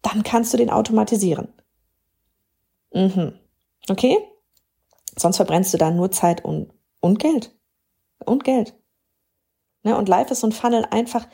dann 0.00 0.22
kannst 0.22 0.54
du 0.54 0.56
den 0.56 0.70
automatisieren. 0.70 1.52
Mhm. 2.94 3.34
Okay? 3.90 4.16
Sonst 5.18 5.36
verbrennst 5.36 5.74
du 5.74 5.76
da 5.76 5.90
nur 5.90 6.10
Zeit 6.12 6.42
und, 6.46 6.72
und 7.00 7.18
Geld. 7.18 7.54
Und 8.24 8.42
Geld. 8.44 8.74
Ne? 9.84 9.96
Und 9.96 10.08
live 10.08 10.30
ist 10.30 10.40
so 10.40 10.48
ein 10.48 10.52
Funnel 10.52 10.84
einfach 10.90 11.26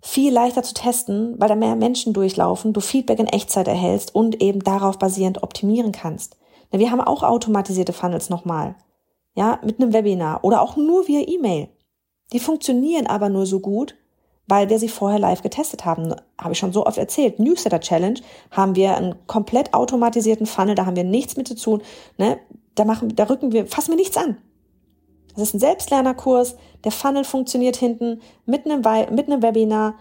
viel 0.00 0.32
leichter 0.32 0.62
zu 0.62 0.74
testen, 0.74 1.34
weil 1.38 1.48
da 1.48 1.54
mehr 1.54 1.76
Menschen 1.76 2.12
durchlaufen, 2.12 2.74
du 2.74 2.80
Feedback 2.80 3.18
in 3.18 3.26
Echtzeit 3.26 3.68
erhältst 3.68 4.14
und 4.14 4.42
eben 4.42 4.60
darauf 4.60 4.98
basierend 4.98 5.42
optimieren 5.42 5.92
kannst. 5.92 6.36
Ne, 6.72 6.78
wir 6.78 6.90
haben 6.90 7.00
auch 7.00 7.22
automatisierte 7.22 7.94
Funnels 7.94 8.28
nochmal. 8.28 8.74
Ja, 9.34 9.58
mit 9.64 9.80
einem 9.80 9.94
Webinar 9.94 10.44
oder 10.44 10.60
auch 10.60 10.76
nur 10.76 11.08
via 11.08 11.22
E-Mail. 11.26 11.68
Die 12.34 12.38
funktionieren 12.38 13.06
aber 13.06 13.30
nur 13.30 13.46
so 13.46 13.60
gut, 13.60 13.96
weil 14.46 14.68
wir 14.68 14.78
sie 14.78 14.90
vorher 14.90 15.18
live 15.18 15.40
getestet 15.40 15.86
haben. 15.86 16.14
Habe 16.38 16.52
ich 16.52 16.58
schon 16.58 16.72
so 16.72 16.84
oft 16.84 16.98
erzählt. 16.98 17.38
Newsletter 17.38 17.80
Challenge 17.80 18.20
haben 18.50 18.76
wir 18.76 18.96
einen 18.96 19.26
komplett 19.26 19.72
automatisierten 19.72 20.46
Funnel, 20.46 20.74
da 20.74 20.84
haben 20.84 20.96
wir 20.96 21.04
nichts 21.04 21.36
mit 21.36 21.48
zu 21.48 21.56
tun. 21.56 21.82
Ne? 22.18 22.38
Da 22.74 22.84
machen, 22.84 23.16
da 23.16 23.24
rücken 23.24 23.52
wir, 23.52 23.66
fassen 23.66 23.92
wir 23.92 23.96
nichts 23.96 24.18
an. 24.18 24.36
Das 25.34 25.42
ist 25.48 25.54
ein 25.54 25.60
Selbstlernerkurs, 25.60 26.56
der 26.84 26.92
Funnel 26.92 27.24
funktioniert 27.24 27.76
hinten 27.76 28.20
mit 28.46 28.66
einem, 28.66 28.82
mit 29.14 29.26
einem 29.26 29.42
Webinar. 29.42 29.94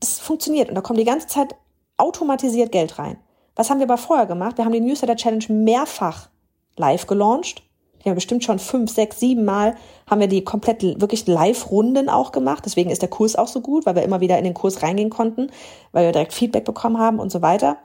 Das 0.00 0.18
funktioniert 0.18 0.68
und 0.68 0.74
da 0.74 0.80
kommt 0.80 0.98
die 0.98 1.04
ganze 1.04 1.26
Zeit 1.26 1.54
automatisiert 1.96 2.72
Geld 2.72 2.98
rein. 2.98 3.18
Was 3.56 3.70
haben 3.70 3.78
wir 3.78 3.86
aber 3.86 3.98
vorher 3.98 4.26
gemacht? 4.26 4.58
Wir 4.58 4.64
haben 4.64 4.72
die 4.72 4.80
Newsletter 4.80 5.16
Challenge 5.16 5.44
mehrfach 5.48 6.28
live 6.76 7.06
gelauncht 7.06 7.62
haben 8.10 8.14
bestimmt 8.16 8.44
schon 8.44 8.58
fünf, 8.58 8.92
sechs, 8.92 9.20
sieben 9.20 9.44
Mal 9.44 9.76
haben 10.08 10.20
wir 10.20 10.28
die 10.28 10.44
komplett 10.44 10.82
wirklich 11.00 11.26
Live-Runden 11.26 12.08
auch 12.08 12.32
gemacht. 12.32 12.64
Deswegen 12.66 12.90
ist 12.90 13.02
der 13.02 13.08
Kurs 13.08 13.36
auch 13.36 13.48
so 13.48 13.60
gut, 13.60 13.86
weil 13.86 13.94
wir 13.94 14.02
immer 14.02 14.20
wieder 14.20 14.38
in 14.38 14.44
den 14.44 14.54
Kurs 14.54 14.82
reingehen 14.82 15.10
konnten, 15.10 15.50
weil 15.92 16.06
wir 16.06 16.12
direkt 16.12 16.32
Feedback 16.32 16.64
bekommen 16.64 16.98
haben 16.98 17.18
und 17.18 17.30
so 17.30 17.42
weiter. 17.42 17.78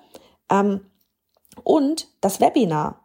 Ähm, 0.50 0.82
und 1.63 2.08
das 2.22 2.42
Webinar. 2.42 3.00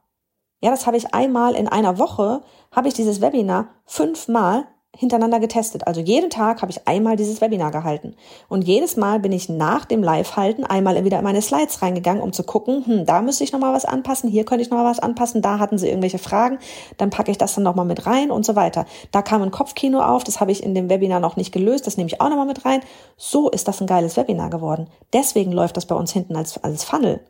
Ja, 0.65 0.71
das 0.71 0.87
habe 0.87 0.97
ich 0.97 1.13
einmal 1.13 1.55
in 1.57 1.69
einer 1.69 1.99
Woche, 1.99 2.41
habe 2.73 2.89
ich 2.89 2.95
dieses 2.95 3.21
Webinar 3.21 3.69
fünfmal 3.85 4.65
hintereinander 4.97 5.39
getestet. 5.39 5.87
Also 5.87 6.01
jeden 6.01 6.31
Tag 6.31 6.63
habe 6.63 6.73
ich 6.73 6.89
einmal 6.89 7.17
dieses 7.17 7.43
Webinar 7.43 7.71
gehalten. 7.71 8.17
Und 8.49 8.63
jedes 8.63 8.97
Mal 8.97 9.21
bin 9.21 9.31
ich 9.33 9.51
nach 9.51 9.85
dem 9.85 10.03
Live-Halten 10.03 10.65
einmal 10.65 11.05
wieder 11.05 11.19
in 11.19 11.25
meine 11.25 11.43
Slides 11.43 11.83
reingegangen, 11.83 12.23
um 12.23 12.33
zu 12.33 12.45
gucken, 12.45 12.83
hm, 12.87 13.05
da 13.05 13.21
müsste 13.21 13.45
ich 13.45 13.53
nochmal 13.53 13.75
was 13.75 13.85
anpassen, 13.85 14.31
hier 14.31 14.47
könnte 14.47 14.63
ich 14.63 14.71
nochmal 14.71 14.91
was 14.91 15.01
anpassen, 15.01 15.43
da 15.43 15.59
hatten 15.59 15.77
sie 15.77 15.89
irgendwelche 15.89 16.17
Fragen, 16.17 16.59
dann 16.97 17.11
packe 17.11 17.31
ich 17.31 17.37
das 17.37 17.55
dann 17.55 17.65
nochmal 17.65 17.85
mit 17.85 18.07
rein 18.07 18.31
und 18.31 18.47
so 18.47 18.57
weiter. 18.57 18.87
Da 19.11 19.21
kam 19.21 19.43
ein 19.43 19.51
Kopfkino 19.51 20.01
auf, 20.01 20.25
das 20.25 20.41
habe 20.41 20.51
ich 20.51 20.63
in 20.63 20.75
dem 20.75 20.89
Webinar 20.89 21.21
noch 21.21 21.37
nicht 21.37 21.53
gelöst, 21.53 21.87
das 21.87 21.99
nehme 21.99 22.09
ich 22.09 22.23
auch 22.23 22.31
nochmal 22.31 22.47
mit 22.47 22.65
rein. 22.65 22.81
So 23.19 23.51
ist 23.51 23.69
das 23.69 23.83
ein 23.83 23.87
geiles 23.87 24.17
Webinar 24.17 24.49
geworden. 24.49 24.89
Deswegen 25.13 25.53
läuft 25.53 25.77
das 25.77 25.85
bei 25.85 25.95
uns 25.95 26.11
hinten 26.11 26.37
als, 26.37 26.57
als 26.65 26.85
Funnel. 26.85 27.21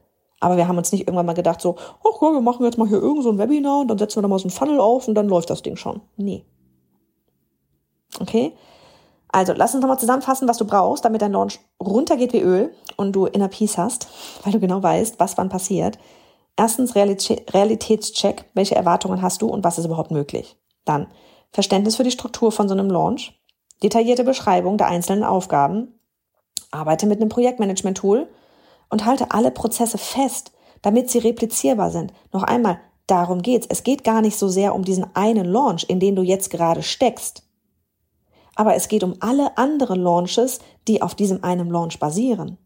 Aber 0.41 0.57
wir 0.57 0.69
haben 0.69 0.79
uns 0.79 0.93
nicht 0.93 1.03
irgendwann 1.03 1.27
mal 1.27 1.33
gedacht, 1.35 1.61
so, 1.61 1.77
ach 1.79 2.21
ja, 2.21 2.33
wir 2.33 2.41
machen 2.41 2.65
jetzt 2.65 2.79
mal 2.79 2.89
hier 2.89 2.99
irgend 2.99 3.23
so 3.23 3.31
ein 3.31 3.39
Webinar 3.39 3.81
und 3.81 3.89
dann 3.89 3.99
setzen 3.99 4.17
wir 4.17 4.23
da 4.23 4.29
mal 4.29 4.39
so 4.39 4.49
ein 4.49 4.51
Funnel 4.51 4.81
auf 4.81 5.09
und 5.09 5.15
dann 5.15 5.29
läuft 5.29 5.51
das 5.51 5.63
Ding 5.63 5.77
schon. 5.77 6.03
Nee. 6.17 6.45
Okay? 8.21 8.53
Also, 9.29 9.53
lass 9.53 9.75
uns 9.75 9.83
nochmal 9.83 9.99
zusammenfassen, 9.99 10.47
was 10.47 10.59
du 10.59 10.65
brauchst, 10.65 11.05
damit 11.05 11.23
dein 11.23 11.33
Launch 11.33 11.59
runtergeht 11.83 12.33
wie 12.33 12.41
Öl 12.41 12.73
und 12.97 13.13
du 13.13 13.27
Inner 13.27 13.49
Peace 13.49 13.79
hast, 13.79 14.07
weil 14.45 14.53
du 14.53 14.61
genau 14.61 14.83
weißt, 14.83 15.19
was 15.19 15.37
wann 15.37 15.49
passiert. 15.49 15.99
Erstens 16.57 16.95
Realitätscheck, 16.95 18.45
welche 18.55 18.77
Erwartungen 18.77 19.23
hast 19.23 19.43
du 19.43 19.49
und 19.49 19.65
was 19.65 19.79
ist 19.79 19.87
überhaupt 19.87 20.13
möglich. 20.13 20.57
Dann 20.85 21.09
Verständnis 21.51 21.97
für 21.97 22.05
die 22.05 22.13
Struktur 22.13 22.53
von 22.53 22.69
so 22.69 22.75
einem 22.75 22.91
Launch, 22.91 23.33
detaillierte 23.83 24.23
Beschreibung 24.23 24.79
der 24.79 24.87
einzelnen 24.87 25.25
Aufgaben, 25.25 25.99
arbeite 26.71 27.07
mit 27.07 27.21
einem 27.21 27.29
Projektmanagement-Tool 27.29 28.29
und 28.95 29.05
halte 29.05 29.33
alle 29.33 29.51
Prozesse 29.51 29.99
fest, 29.99 30.53
damit 30.81 31.11
sie 31.11 31.19
replizierbar 31.19 31.91
sind. 31.91 32.13
Noch 32.33 32.45
einmal, 32.45 32.79
darum 33.09 33.43
geht's. 33.43 33.67
Es 33.69 33.83
geht 33.83 34.05
gar 34.05 34.21
nicht 34.21 34.39
so 34.39 34.47
sehr 34.47 34.73
um 34.73 34.85
diesen 34.85 35.17
einen 35.17 35.47
Launch, 35.47 35.85
in 35.89 35.99
den 35.99 36.15
du 36.15 36.23
jetzt 36.23 36.49
gerade 36.49 36.85
steckst, 36.85 37.43
aber 38.55 38.77
es 38.77 38.87
geht 38.87 39.03
um 39.03 39.17
alle 39.19 39.59
anderen 39.59 40.01
Launches, 40.01 40.61
die 40.87 41.03
auf 41.03 41.17
diesem 41.17 41.43
einen 41.43 41.71
Launch 41.71 41.99
basieren. 41.99 42.57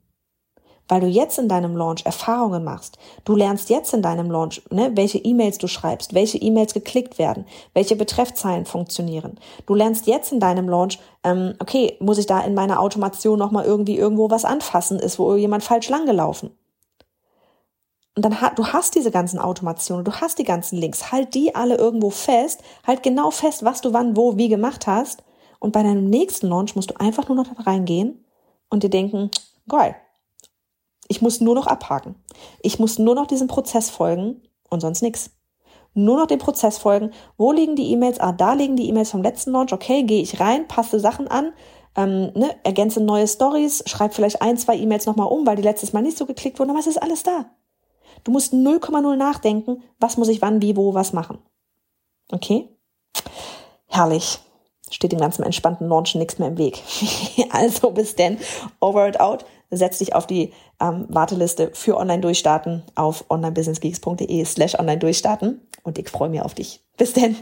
Weil 0.88 1.00
du 1.00 1.06
jetzt 1.06 1.38
in 1.38 1.48
deinem 1.48 1.76
Launch 1.76 2.06
Erfahrungen 2.06 2.64
machst. 2.64 2.98
Du 3.24 3.36
lernst 3.36 3.68
jetzt 3.68 3.92
in 3.92 4.02
deinem 4.02 4.30
Launch, 4.30 4.62
ne, 4.70 4.90
welche 4.94 5.18
E-Mails 5.18 5.58
du 5.58 5.68
schreibst, 5.68 6.14
welche 6.14 6.38
E-Mails 6.38 6.74
geklickt 6.74 7.18
werden, 7.18 7.44
welche 7.74 7.94
Betreffzeilen 7.94 8.64
funktionieren. 8.64 9.38
Du 9.66 9.74
lernst 9.74 10.06
jetzt 10.06 10.32
in 10.32 10.40
deinem 10.40 10.68
Launch, 10.68 10.98
ähm, 11.24 11.54
okay, 11.58 11.96
muss 12.00 12.18
ich 12.18 12.26
da 12.26 12.40
in 12.40 12.54
meiner 12.54 12.80
Automation 12.80 13.38
nochmal 13.38 13.66
irgendwie 13.66 13.96
irgendwo 13.96 14.30
was 14.30 14.44
anfassen, 14.44 14.98
ist 14.98 15.18
wo 15.18 15.36
jemand 15.36 15.62
falsch 15.62 15.88
langgelaufen. 15.88 16.50
Und 18.16 18.24
dann 18.24 18.36
du 18.56 18.66
hast 18.66 18.96
diese 18.96 19.12
ganzen 19.12 19.38
Automationen, 19.38 20.04
du 20.04 20.12
hast 20.12 20.40
die 20.40 20.44
ganzen 20.44 20.76
Links, 20.76 21.12
halt 21.12 21.34
die 21.34 21.54
alle 21.54 21.76
irgendwo 21.76 22.10
fest, 22.10 22.62
halt 22.84 23.04
genau 23.04 23.30
fest, 23.30 23.64
was 23.64 23.80
du 23.80 23.92
wann, 23.92 24.16
wo, 24.16 24.36
wie 24.36 24.48
gemacht 24.48 24.88
hast 24.88 25.22
und 25.60 25.72
bei 25.72 25.82
deinem 25.82 26.10
nächsten 26.10 26.48
Launch 26.48 26.74
musst 26.74 26.90
du 26.90 26.98
einfach 26.98 27.28
nur 27.28 27.36
noch 27.36 27.46
da 27.46 27.62
reingehen 27.62 28.24
und 28.70 28.82
dir 28.82 28.90
denken, 28.90 29.30
geil, 29.68 29.96
ich 31.08 31.22
muss 31.22 31.40
nur 31.40 31.54
noch 31.54 31.66
abhaken. 31.66 32.14
Ich 32.60 32.78
muss 32.78 32.98
nur 32.98 33.14
noch 33.14 33.26
diesem 33.26 33.48
Prozess 33.48 33.90
folgen 33.90 34.42
und 34.70 34.80
sonst 34.80 35.02
nichts. 35.02 35.30
Nur 35.94 36.18
noch 36.18 36.26
dem 36.26 36.38
Prozess 36.38 36.78
folgen. 36.78 37.10
Wo 37.36 37.50
liegen 37.50 37.74
die 37.74 37.90
E-Mails? 37.90 38.20
Ah, 38.20 38.32
da 38.32 38.52
liegen 38.52 38.76
die 38.76 38.88
E-Mails 38.88 39.10
vom 39.10 39.22
letzten 39.22 39.52
Launch. 39.52 39.72
Okay, 39.72 40.04
gehe 40.04 40.22
ich 40.22 40.38
rein, 40.38 40.68
passe 40.68 41.00
Sachen 41.00 41.26
an, 41.28 41.52
ähm, 41.96 42.30
ne, 42.34 42.54
ergänze 42.62 43.00
neue 43.00 43.26
Stories, 43.26 43.82
schreibe 43.86 44.14
vielleicht 44.14 44.42
ein, 44.42 44.56
zwei 44.56 44.76
E-Mails 44.76 45.06
nochmal 45.06 45.26
um, 45.26 45.46
weil 45.46 45.56
die 45.56 45.62
letztes 45.62 45.92
Mal 45.92 46.02
nicht 46.02 46.18
so 46.18 46.26
geklickt 46.26 46.58
wurden, 46.58 46.70
aber 46.70 46.78
es 46.78 46.86
ist 46.86 47.02
alles 47.02 47.22
da. 47.22 47.46
Du 48.24 48.30
musst 48.30 48.52
0,0 48.52 49.16
nachdenken, 49.16 49.82
was 49.98 50.16
muss 50.16 50.28
ich 50.28 50.42
wann, 50.42 50.62
wie, 50.62 50.76
wo, 50.76 50.94
was 50.94 51.12
machen. 51.12 51.38
Okay? 52.30 52.68
Herrlich 53.86 54.38
steht 54.90 55.12
dem 55.12 55.20
ganzen 55.20 55.42
entspannten 55.42 55.88
Launchen 55.88 56.18
nichts 56.20 56.38
mehr 56.38 56.48
im 56.48 56.58
Weg. 56.58 56.82
also 57.50 57.90
bis 57.90 58.14
denn, 58.14 58.38
over 58.80 59.04
and 59.04 59.20
out 59.20 59.44
setz 59.70 59.98
dich 59.98 60.14
auf 60.14 60.26
die 60.26 60.52
ähm, 60.80 61.06
Warteliste 61.08 61.70
für 61.74 61.96
Online-Durchstarten 61.96 62.82
auf 62.94 63.24
onlinebusinessgeeks.de 63.28 64.44
slash 64.44 64.78
online-durchstarten 64.78 65.60
und 65.82 65.98
ich 65.98 66.08
freue 66.08 66.28
mich 66.28 66.42
auf 66.42 66.54
dich. 66.54 66.80
Bis 66.96 67.12
denn! 67.12 67.36